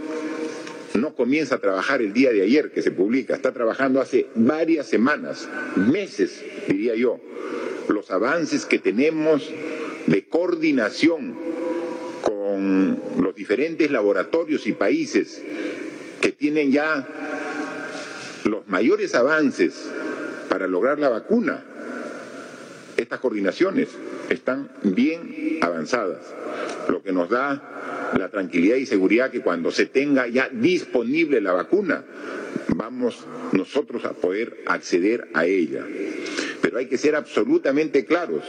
no 0.95 1.15
comienza 1.15 1.55
a 1.55 1.59
trabajar 1.59 2.03
el 2.03 2.13
día 2.13 2.33
de 2.33 2.43
ayer 2.43 2.73
que 2.73 2.83
se 2.83 2.91
publica, 2.91 3.35
está 3.35 3.53
trabajando 3.53 4.01
hace 4.01 4.27
varias 4.35 4.89
semanas, 4.89 5.49
meses, 5.77 6.45
diría 6.69 6.97
yo, 6.97 7.21
los 7.89 8.11
avances 8.11 8.67
que 8.67 8.79
tenemos 8.79 9.51
de 10.07 10.25
coordinación 10.25 11.37
con 12.23 13.01
los 13.21 13.35
diferentes 13.35 13.91
laboratorios 13.91 14.67
y 14.67 14.73
países 14.73 15.43
que 16.20 16.33
tienen 16.33 16.72
ya 16.72 17.07
los 18.44 18.66
mayores 18.68 19.14
avances 19.14 19.90
para 20.48 20.66
lograr 20.66 20.98
la 20.98 21.09
vacuna. 21.09 21.64
Estas 22.96 23.20
coordinaciones 23.20 23.88
están 24.31 24.70
bien 24.83 25.59
avanzadas, 25.61 26.22
lo 26.88 27.02
que 27.02 27.12
nos 27.12 27.29
da 27.29 28.12
la 28.16 28.29
tranquilidad 28.31 28.76
y 28.76 28.87
seguridad 28.87 29.31
que 29.31 29.42
cuando 29.42 29.70
se 29.70 29.87
tenga 29.87 30.26
ya 30.29 30.48
disponible 30.48 31.40
la 31.40 31.52
vacuna, 31.52 32.05
vamos 32.74 33.24
nosotros 33.52 34.05
a 34.05 34.12
poder 34.12 34.64
acceder 34.66 35.29
a 35.35 35.44
ella. 35.44 35.85
Pero 36.62 36.79
hay 36.79 36.87
que 36.87 36.98
ser 36.98 37.14
absolutamente 37.16 38.05
claros. 38.05 38.44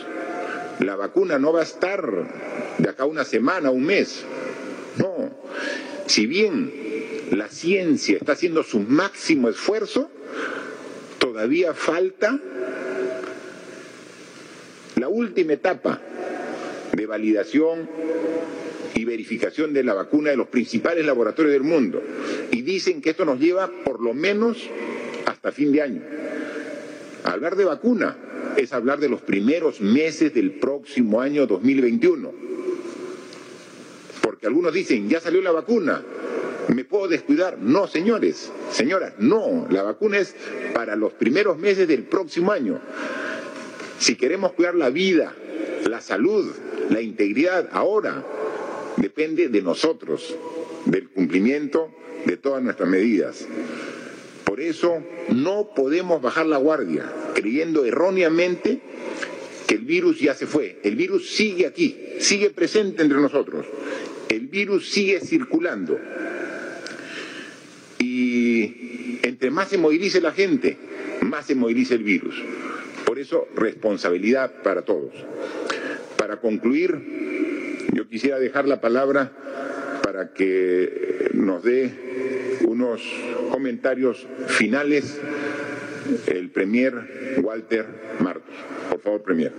La 0.80 0.96
vacuna 0.96 1.40
no 1.40 1.52
va 1.54 1.62
a 1.62 1.64
estar 1.64 2.04
de 2.78 2.90
acá 2.90 3.06
una 3.06 3.26
semana, 3.26 3.72
un 3.72 3.84
mes. 3.84 4.24
No. 4.98 5.36
Si 6.06 6.26
bien 6.26 6.72
la 7.32 7.50
ciencia 7.50 8.18
está 8.18 8.34
haciendo 8.34 8.64
su 8.64 8.80
máximo 8.80 9.50
esfuerzo, 9.50 10.10
todavía 11.20 11.74
falta 11.74 12.40
la 14.96 15.08
última 15.08 15.54
etapa 15.54 16.02
de 16.94 17.06
validación 17.06 17.90
y 18.96 19.06
verificación 19.06 19.74
de 19.74 19.84
la 19.84 19.94
vacuna 19.94 20.32
de 20.32 20.38
los 20.38 20.48
principales 20.48 21.06
laboratorios 21.06 21.54
del 21.54 21.64
mundo. 21.64 22.02
Y 22.52 22.62
dicen 22.64 23.02
que 23.02 23.12
esto 23.12 23.26
nos 23.26 23.40
lleva 23.40 23.70
por 23.86 24.02
lo 24.02 24.14
menos 24.14 24.58
hasta 25.26 25.52
fin 25.52 25.72
de 25.72 25.82
año. 25.82 26.02
Hablar 27.24 27.56
de 27.56 27.66
vacuna 27.66 28.18
es 28.58 28.74
hablar 28.74 29.00
de 29.00 29.10
los 29.10 29.22
primeros 29.22 29.82
meses 29.82 30.34
del 30.34 30.52
próximo 30.52 31.22
año 31.22 31.46
2021. 31.46 32.32
Porque 34.22 34.48
algunos 34.48 34.74
dicen, 34.74 35.08
ya 35.10 35.20
salió 35.20 35.42
la 35.42 35.52
vacuna, 35.52 36.02
¿me 36.74 36.84
puedo 36.84 37.08
descuidar? 37.08 37.58
No, 37.58 37.88
señores, 37.88 38.52
señoras, 38.72 39.14
no, 39.20 39.68
la 39.70 39.84
vacuna 39.84 40.20
es 40.20 40.36
para 40.74 40.96
los 40.96 41.14
primeros 41.14 41.58
meses 41.58 41.88
del 41.88 42.04
próximo 42.04 42.52
año. 42.52 42.80
Si 44.00 44.16
queremos 44.16 44.54
cuidar 44.54 44.76
la 44.76 44.90
vida, 44.90 45.34
la 45.88 46.02
salud, 46.02 46.52
la 46.90 47.02
integridad 47.02 47.70
ahora, 47.72 48.24
depende 48.98 49.50
de 49.50 49.62
nosotros, 49.62 50.36
del 50.86 51.10
cumplimiento 51.10 51.92
de 52.26 52.38
todas 52.38 52.62
nuestras 52.62 52.90
medidas. 52.90 53.48
Por 54.44 54.62
eso 54.62 55.04
no 55.30 55.70
podemos 55.76 56.22
bajar 56.22 56.46
la 56.46 56.58
guardia 56.58 57.12
creyendo 57.34 57.86
erróneamente 57.86 58.80
que 59.68 59.76
el 59.76 59.82
virus 59.82 60.20
ya 60.20 60.34
se 60.34 60.48
fue. 60.48 60.80
El 60.84 60.96
virus 60.96 61.30
sigue 61.30 61.68
aquí, 61.68 61.98
sigue 62.20 62.50
presente 62.50 63.04
entre 63.04 63.20
nosotros. 63.20 63.66
El 64.30 64.48
virus 64.48 64.90
sigue 64.90 65.20
circulando. 65.20 66.00
Y 68.00 69.20
entre 69.38 69.52
más 69.52 69.70
se 69.70 69.78
movilice 69.78 70.20
la 70.20 70.32
gente, 70.32 70.80
más 71.22 71.46
se 71.46 71.54
moviliza 71.54 71.94
el 71.94 72.02
virus. 72.02 72.42
Por 73.06 73.20
eso, 73.20 73.48
responsabilidad 73.56 74.64
para 74.64 74.82
todos. 74.82 75.14
Para 76.18 76.38
concluir, 76.42 77.86
yo 77.94 78.08
quisiera 78.08 78.40
dejar 78.40 78.68
la 78.68 78.82
palabra 78.82 79.32
para 80.02 80.34
que 80.34 81.30
nos 81.34 81.62
dé 81.62 82.58
unos 82.66 83.04
comentarios 83.52 84.26
finales 84.48 85.22
el 86.26 86.50
Premier 86.50 87.38
Walter 87.44 87.86
Martos. 88.20 88.56
Por 88.90 89.02
favor, 89.02 89.22
Premier. 89.22 89.54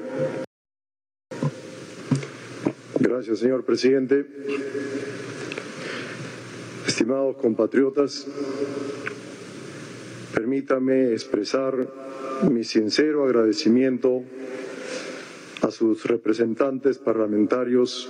Gracias, 2.99 3.39
señor 3.39 3.64
presidente. 3.64 4.26
Estimados 6.85 7.37
compatriotas, 7.37 8.26
permítame 10.39 11.11
expresar 11.14 11.74
mi 12.49 12.62
sincero 12.62 13.24
agradecimiento 13.24 14.22
a 15.62 15.72
sus 15.72 16.05
representantes 16.05 16.99
parlamentarios 16.99 18.09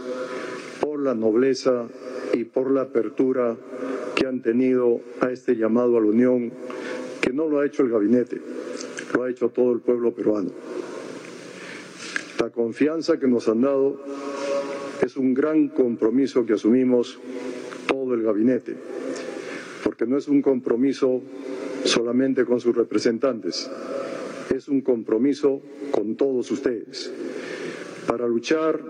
por 0.78 1.00
la 1.00 1.14
nobleza 1.14 1.88
y 2.34 2.44
por 2.44 2.70
la 2.70 2.82
apertura 2.82 3.56
que 4.14 4.26
han 4.26 4.42
tenido 4.42 5.00
a 5.20 5.30
este 5.30 5.56
llamado 5.56 5.96
a 5.96 6.02
la 6.02 6.06
unión 6.08 6.52
que 7.22 7.32
no 7.32 7.48
lo 7.48 7.60
ha 7.60 7.66
hecho 7.66 7.82
el 7.82 7.88
gabinete, 7.88 8.38
lo 9.14 9.22
ha 9.22 9.30
hecho 9.30 9.48
todo 9.48 9.72
el 9.72 9.80
pueblo 9.80 10.12
peruano. 10.12 10.50
La 12.38 12.50
confianza 12.50 13.18
que 13.18 13.26
nos 13.26 13.48
han 13.48 13.62
dado 13.62 14.02
es 15.00 15.16
un 15.16 15.32
gran 15.32 15.68
compromiso 15.68 16.44
que 16.44 16.52
asumimos 16.52 17.18
todo 17.86 18.12
el 18.12 18.22
gabinete, 18.22 18.76
porque 19.82 20.04
no 20.04 20.18
es 20.18 20.28
un 20.28 20.42
compromiso 20.42 21.22
solamente 21.88 22.44
con 22.44 22.60
sus 22.60 22.76
representantes, 22.76 23.70
es 24.54 24.68
un 24.68 24.80
compromiso 24.82 25.62
con 25.90 26.16
todos 26.16 26.50
ustedes, 26.50 27.12
para 28.06 28.26
luchar 28.26 28.80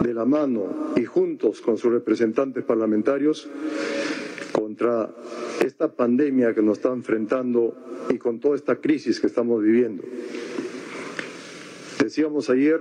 de 0.00 0.14
la 0.14 0.24
mano 0.24 0.92
y 0.96 1.04
juntos 1.04 1.60
con 1.60 1.78
sus 1.78 1.92
representantes 1.92 2.64
parlamentarios 2.64 3.48
contra 4.52 5.10
esta 5.64 5.92
pandemia 5.92 6.54
que 6.54 6.62
nos 6.62 6.78
está 6.78 6.92
enfrentando 6.92 7.74
y 8.10 8.18
con 8.18 8.40
toda 8.40 8.56
esta 8.56 8.76
crisis 8.76 9.20
que 9.20 9.26
estamos 9.26 9.62
viviendo. 9.62 10.02
Decíamos 12.02 12.50
ayer 12.50 12.80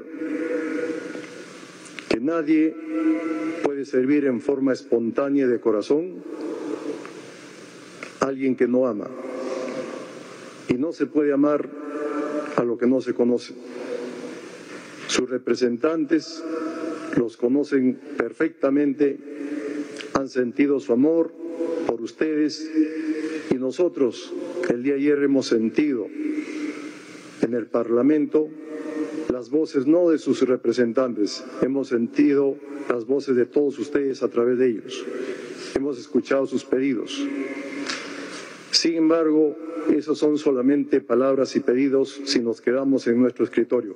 que 2.09 2.19
nadie 2.19 2.76
puede 3.63 3.86
servir 3.86 4.26
en 4.26 4.41
forma 4.41 4.74
espontánea 4.74 5.47
de 5.47 5.59
corazón 5.59 6.24
a 8.19 8.26
alguien 8.26 8.55
que 8.55 8.67
no 8.67 8.88
ama. 8.88 9.09
Y 10.70 10.74
no 10.76 10.91
se 10.91 11.05
puede 11.05 11.34
amar 11.34 11.70
a 12.55 12.64
lo 12.64 12.78
que 12.78 12.88
no 12.88 13.01
se 13.01 13.14
conoce. 13.14 13.53
Sus 15.07 15.30
representantes 15.30 16.43
los 17.18 17.38
conocen 17.38 17.99
perfectamente, 18.18 19.18
han 20.14 20.30
sentido 20.30 20.80
su 20.80 20.93
amor 20.93 21.34
por 21.88 22.01
ustedes 22.01 22.70
y 23.49 23.55
nosotros 23.55 24.34
el 24.70 24.84
día 24.84 24.93
de 24.93 24.99
ayer 24.99 25.24
hemos 25.24 25.47
sentido 25.47 26.07
en 27.41 27.53
el 27.53 27.66
Parlamento 27.68 28.47
las 29.32 29.49
voces 29.49 29.88
no 29.88 30.09
de 30.09 30.18
sus 30.18 30.41
representantes, 30.47 31.43
hemos 31.62 31.88
sentido 31.89 32.55
las 32.89 33.05
voces 33.05 33.36
de 33.36 33.45
todos 33.45 33.80
ustedes 33.80 34.24
a 34.24 34.28
través 34.30 34.57
de 34.57 34.68
ellos, 34.70 35.05
hemos 35.76 35.99
escuchado 35.99 36.45
sus 36.45 36.64
pedidos. 36.66 37.26
Sin 38.72 38.95
embargo, 38.95 39.55
esos 39.93 40.17
son 40.17 40.38
solamente 40.38 41.01
palabras 41.01 41.55
y 41.55 41.59
pedidos 41.59 42.22
si 42.26 42.39
nos 42.39 42.61
quedamos 42.61 43.05
en 43.07 43.22
nuestro 43.22 43.43
escritorio. 43.43 43.95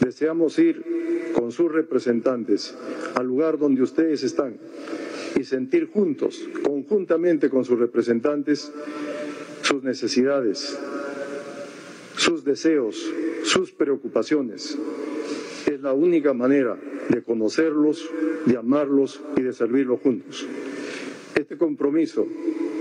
Deseamos 0.00 0.58
ir 0.58 1.32
con 1.34 1.50
sus 1.50 1.72
representantes 1.72 2.76
al 3.16 3.26
lugar 3.26 3.58
donde 3.58 3.82
ustedes 3.82 4.22
están 4.22 4.56
y 5.38 5.44
sentir 5.44 5.90
juntos, 5.90 6.40
conjuntamente 6.62 7.50
con 7.50 7.64
sus 7.64 7.78
representantes, 7.78 8.72
sus 9.62 9.82
necesidades, 9.82 10.78
sus 12.16 12.44
deseos, 12.44 13.04
sus 13.42 13.72
preocupaciones. 13.72 14.78
Es 15.66 15.80
la 15.80 15.92
única 15.92 16.32
manera 16.32 16.78
de 17.08 17.22
conocerlos, 17.22 18.08
de 18.46 18.56
amarlos 18.56 19.20
y 19.36 19.42
de 19.42 19.52
servirlos 19.52 20.00
juntos. 20.00 20.46
Este 21.36 21.58
compromiso 21.58 22.26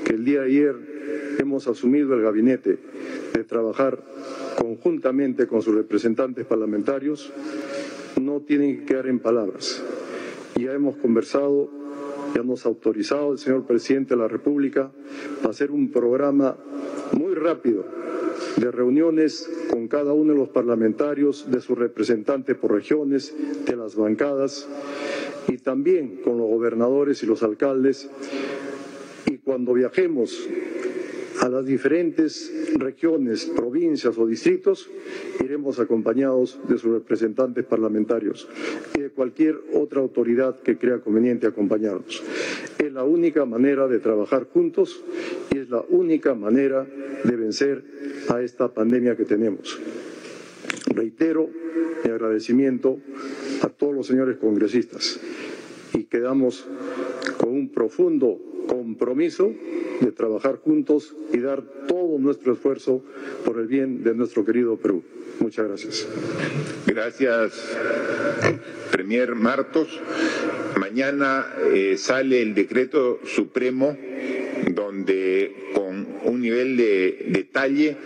que 0.05 0.13
el 0.13 0.25
día 0.25 0.41
de 0.41 0.45
ayer 0.47 0.75
hemos 1.39 1.67
asumido 1.67 2.13
el 2.13 2.21
gabinete 2.21 2.77
de 3.33 3.43
trabajar 3.45 4.03
conjuntamente 4.59 5.47
con 5.47 5.63
sus 5.63 5.73
representantes 5.73 6.45
parlamentarios 6.45 7.33
no 8.21 8.41
tiene 8.41 8.77
que 8.77 8.85
quedar 8.85 9.07
en 9.07 9.17
palabras. 9.17 9.83
Ya 10.55 10.71
hemos 10.71 10.97
conversado, 10.97 11.71
ya 12.35 12.43
nos 12.43 12.65
ha 12.65 12.69
autorizado 12.69 13.31
el 13.31 13.39
señor 13.39 13.65
presidente 13.65 14.13
de 14.13 14.21
la 14.21 14.27
República 14.27 14.91
a 15.43 15.49
hacer 15.49 15.71
un 15.71 15.89
programa 15.89 16.55
muy 17.17 17.33
rápido 17.33 17.85
de 18.57 18.69
reuniones 18.69 19.49
con 19.71 19.87
cada 19.87 20.13
uno 20.13 20.33
de 20.33 20.39
los 20.39 20.49
parlamentarios, 20.49 21.49
de 21.49 21.59
sus 21.59 21.75
representantes 21.75 22.55
por 22.55 22.71
regiones, 22.71 23.33
de 23.65 23.75
las 23.75 23.95
bancadas 23.95 24.67
y 25.47 25.57
también 25.57 26.21
con 26.23 26.37
los 26.37 26.47
gobernadores 26.47 27.23
y 27.23 27.25
los 27.25 27.43
alcaldes. 27.43 28.09
Y 29.25 29.37
cuando 29.37 29.73
viajemos 29.73 30.47
a 31.41 31.49
las 31.49 31.65
diferentes 31.65 32.51
regiones, 32.77 33.45
provincias 33.45 34.17
o 34.17 34.25
distritos, 34.25 34.89
iremos 35.43 35.79
acompañados 35.79 36.59
de 36.67 36.77
sus 36.77 36.93
representantes 36.93 37.65
parlamentarios 37.65 38.47
y 38.95 39.01
de 39.01 39.09
cualquier 39.09 39.59
otra 39.73 40.01
autoridad 40.01 40.61
que 40.61 40.77
crea 40.77 40.99
conveniente 40.99 41.47
acompañarnos. 41.47 42.23
Es 42.77 42.93
la 42.93 43.03
única 43.03 43.45
manera 43.45 43.87
de 43.87 43.99
trabajar 43.99 44.47
juntos 44.53 45.03
y 45.53 45.57
es 45.59 45.69
la 45.69 45.83
única 45.89 46.33
manera 46.33 46.85
de 47.23 47.35
vencer 47.35 47.83
a 48.29 48.41
esta 48.41 48.73
pandemia 48.73 49.15
que 49.17 49.25
tenemos. 49.25 49.79
Reitero 50.95 51.49
mi 52.03 52.11
agradecimiento 52.11 52.99
a 53.61 53.69
todos 53.69 53.95
los 53.95 54.07
señores 54.07 54.37
congresistas 54.37 55.19
y 55.93 56.03
quedamos 56.03 56.65
con 57.37 57.49
un 57.49 57.69
profundo 57.69 58.39
compromiso 58.67 59.51
de 60.01 60.11
trabajar 60.11 60.57
juntos 60.57 61.15
y 61.31 61.39
dar 61.39 61.63
todo 61.87 62.17
nuestro 62.19 62.53
esfuerzo 62.53 63.03
por 63.45 63.59
el 63.59 63.67
bien 63.67 64.03
de 64.03 64.13
nuestro 64.13 64.45
querido 64.45 64.77
Perú. 64.77 65.03
Muchas 65.39 65.67
gracias. 65.67 66.07
Gracias, 66.85 67.77
Premier 68.91 69.35
Martos. 69.35 69.99
Mañana 70.79 71.47
eh, 71.73 71.95
sale 71.97 72.41
el 72.41 72.53
decreto 72.53 73.19
supremo 73.25 73.97
donde 74.71 75.55
con 75.73 76.07
un 76.25 76.41
nivel 76.41 76.77
de 76.77 77.25
detalle 77.29 77.97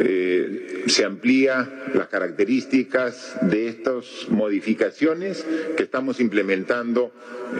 eh, 0.00 0.84
se 0.86 1.04
amplía 1.04 1.84
las 1.94 2.08
características 2.08 3.36
de 3.42 3.68
estas 3.68 4.28
modificaciones 4.28 5.44
que 5.76 5.82
estamos 5.82 6.20
implementando 6.20 7.12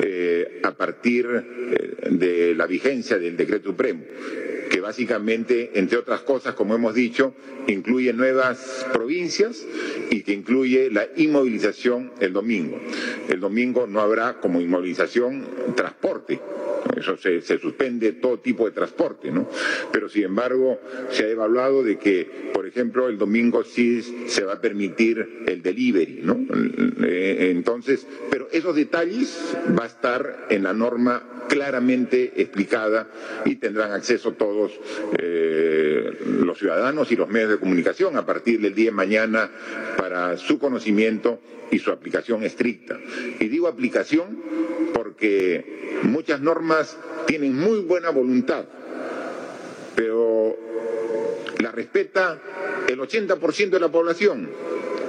eh, 0.03 0.61
a 0.63 0.73
partir 0.73 1.27
eh, 1.27 2.09
de 2.11 2.55
la 2.55 2.67
vigencia 2.67 3.19
del 3.19 3.37
decreto 3.37 3.71
supremo 3.71 4.05
que 4.71 4.81
básicamente, 4.81 5.71
entre 5.75 5.99
otras 5.99 6.23
cosas, 6.23 6.55
como 6.55 6.75
hemos 6.75 6.95
dicho, 6.95 7.33
incluye 7.69 8.13
nuevas 8.13 8.85
provincias 8.93 9.65
y 10.11 10.23
que 10.23 10.33
incluye 10.33 10.91
la 10.91 11.07
inmovilización 11.17 12.11
el 12.19 12.33
domingo. 12.33 12.81
El 13.29 13.39
domingo 13.39 13.87
no 13.87 14.01
habrá 14.01 14.41
como 14.41 14.61
inmovilización 14.61 15.47
transporte, 15.77 16.41
eso 16.97 17.17
se, 17.17 17.41
suspende 17.41 18.13
todo 18.13 18.39
tipo 18.39 18.65
de 18.67 18.73
transporte, 18.73 19.31
¿no? 19.31 19.49
Pero 19.93 20.09
sin 20.09 20.25
embargo, 20.25 20.81
se 21.11 21.25
ha 21.25 21.29
evaluado 21.29 21.83
de 21.83 21.99
que, 21.99 22.51
por 22.53 22.67
ejemplo, 22.67 23.09
el 23.09 23.19
domingo 23.19 23.65
sí 23.65 24.03
se 24.27 24.45
va 24.45 24.55
a 24.55 24.61
permitir 24.61 25.45
el 25.47 25.63
delivery, 25.63 26.21
¿no? 26.23 26.39
Eh, 27.05 27.51
entonces, 27.51 28.07
pero 28.31 28.49
esos 28.53 28.75
detalles 28.75 29.57
va 29.79 29.85
a 29.85 29.87
estar 29.87 30.47
en 30.51 30.63
la 30.63 30.73
norma 30.73 31.34
claramente 31.49 32.33
explicada 32.37 33.09
y 33.45 33.57
tendrán 33.57 33.93
acceso 33.93 34.33
todos 34.33 34.73
eh, 35.19 36.19
los 36.43 36.59
ciudadanos 36.59 37.11
y 37.13 37.17
los 37.17 37.29
medios 37.29 37.51
de 37.51 37.59
comunicación 37.59 38.17
a 38.17 38.27
partir 38.27 38.61
del 38.61 38.75
día 38.75 38.87
de 38.87 38.97
mañana 38.97 39.51
para 39.97 40.37
su 40.37 40.59
conocimiento 40.59 41.41
y 41.71 41.79
su 41.79 41.91
aplicación 41.91 42.43
estricta. 42.43 42.99
Y 43.41 43.49
digo 43.49 43.69
aplicación 43.69 44.39
porque 44.93 46.01
muchas 46.03 46.41
normas 46.41 46.97
tienen 47.27 47.55
muy 47.55 47.81
buena 47.81 48.11
voluntad, 48.11 48.65
pero 49.95 50.57
la 51.59 51.73
respeta 51.73 52.41
el 52.89 52.99
80% 52.99 53.71
de 53.71 53.81
la 53.81 53.91
población 53.91 54.49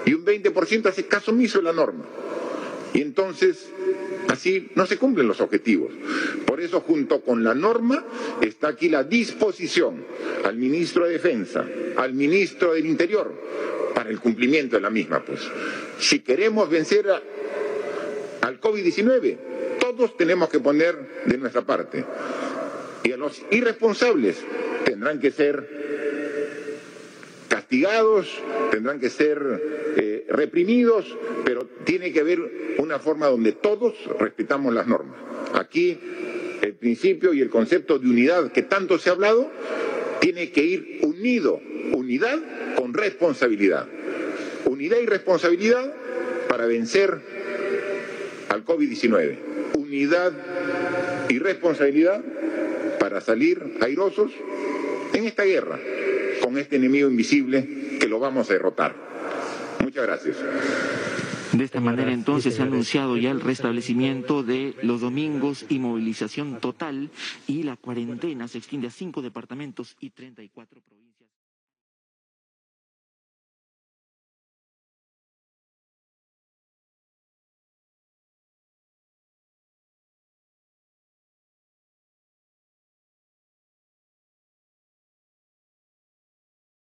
y 0.06 0.14
un 0.14 0.26
20% 0.26 0.88
hace 0.88 1.06
caso 1.08 1.32
omiso 1.32 1.60
de 1.60 1.64
la 1.66 1.74
norma. 1.74 2.06
Y 2.94 3.02
entonces 3.02 3.70
así 4.36 4.70
no 4.76 4.86
se 4.86 4.98
cumplen 4.98 5.28
los 5.28 5.42
objetivos. 5.42 5.92
Por 6.46 6.62
eso, 6.62 6.82
junto 6.82 7.22
con 7.22 7.44
la 7.44 7.56
norma, 7.56 8.06
está 8.42 8.70
aquí 8.70 8.90
la 8.90 9.04
disposición 9.04 10.06
al 10.44 10.58
ministro 10.58 11.06
de 11.06 11.14
Defensa, 11.14 11.66
al 11.98 12.14
ministro 12.14 12.74
del 12.74 12.86
Interior, 12.86 13.34
para 13.94 14.10
el 14.10 14.20
cumplimiento 14.20 14.76
de 14.76 14.82
la 14.82 14.90
misma. 14.90 15.24
Pues, 15.24 15.42
si 16.00 16.20
queremos 16.20 16.70
vencer 16.70 17.08
al 18.42 18.62
COVID-19, 18.62 19.38
todos 19.80 20.16
tenemos 20.18 20.50
que 20.50 20.60
poner 20.60 21.24
de 21.26 21.38
nuestra 21.38 21.62
parte. 21.62 22.06
Y 23.04 23.12
a 23.12 23.18
los 23.18 23.42
irresponsables 23.52 24.38
tendrán 24.84 25.20
que 25.20 25.32
ser 25.32 25.85
castigados, 27.76 28.28
tendrán 28.72 29.02
que 29.02 29.10
ser 29.10 29.38
eh, 29.98 30.26
reprimidos, 30.30 31.06
pero 31.44 31.68
tiene 31.84 32.14
que 32.14 32.22
haber 32.22 32.40
una 32.78 33.00
forma 33.00 33.28
donde 33.28 33.52
todos 33.52 33.94
respetamos 34.18 34.74
las 34.74 34.88
normas. 34.88 35.18
Aquí 35.54 36.00
el 36.62 36.74
principio 36.76 37.34
y 37.34 37.42
el 37.42 37.50
concepto 37.50 38.00
de 38.00 38.08
unidad 38.08 38.52
que 38.54 38.62
tanto 38.62 38.98
se 38.98 39.10
ha 39.10 39.14
hablado 39.14 39.52
tiene 40.22 40.52
que 40.52 40.64
ir 40.64 41.00
unido, 41.02 41.60
unidad 41.92 42.40
con 42.78 42.94
responsabilidad. 42.94 43.88
Unidad 44.66 45.00
y 45.00 45.06
responsabilidad 45.06 45.94
para 46.48 46.68
vencer 46.68 47.20
al 48.50 48.64
COVID-19. 48.64 49.38
Unidad 49.74 50.32
y 51.28 51.40
responsabilidad 51.40 52.24
para 53.00 53.20
salir 53.20 53.62
airosos 53.82 54.32
en 55.14 55.26
en 55.26 55.26
esta 55.26 55.44
guerra 55.44 55.80
con 56.56 56.62
este 56.62 56.78
enemigo 56.78 57.10
invisible 57.10 57.98
que 58.00 58.08
lo 58.08 58.18
vamos 58.18 58.50
a 58.50 58.54
derrotar. 58.54 58.96
Muchas 59.84 60.06
gracias. 60.06 60.38
De 61.52 61.64
esta 61.66 61.82
manera 61.82 62.14
entonces 62.14 62.56
se 62.56 62.62
ha 62.62 62.66
anunciado 62.66 63.18
ya 63.18 63.32
el 63.32 63.42
restablecimiento 63.42 64.42
de 64.42 64.74
los 64.82 65.02
domingos 65.02 65.66
y 65.68 65.80
movilización 65.80 66.62
total 66.62 67.10
y 67.46 67.64
la 67.64 67.76
cuarentena 67.76 68.48
se 68.48 68.60
extiende 68.60 68.88
a 68.88 68.92
cinco 68.92 69.22
departamentos 69.22 69.98
y 70.00 70.12
34 70.12 70.80
provincias. 70.80 71.05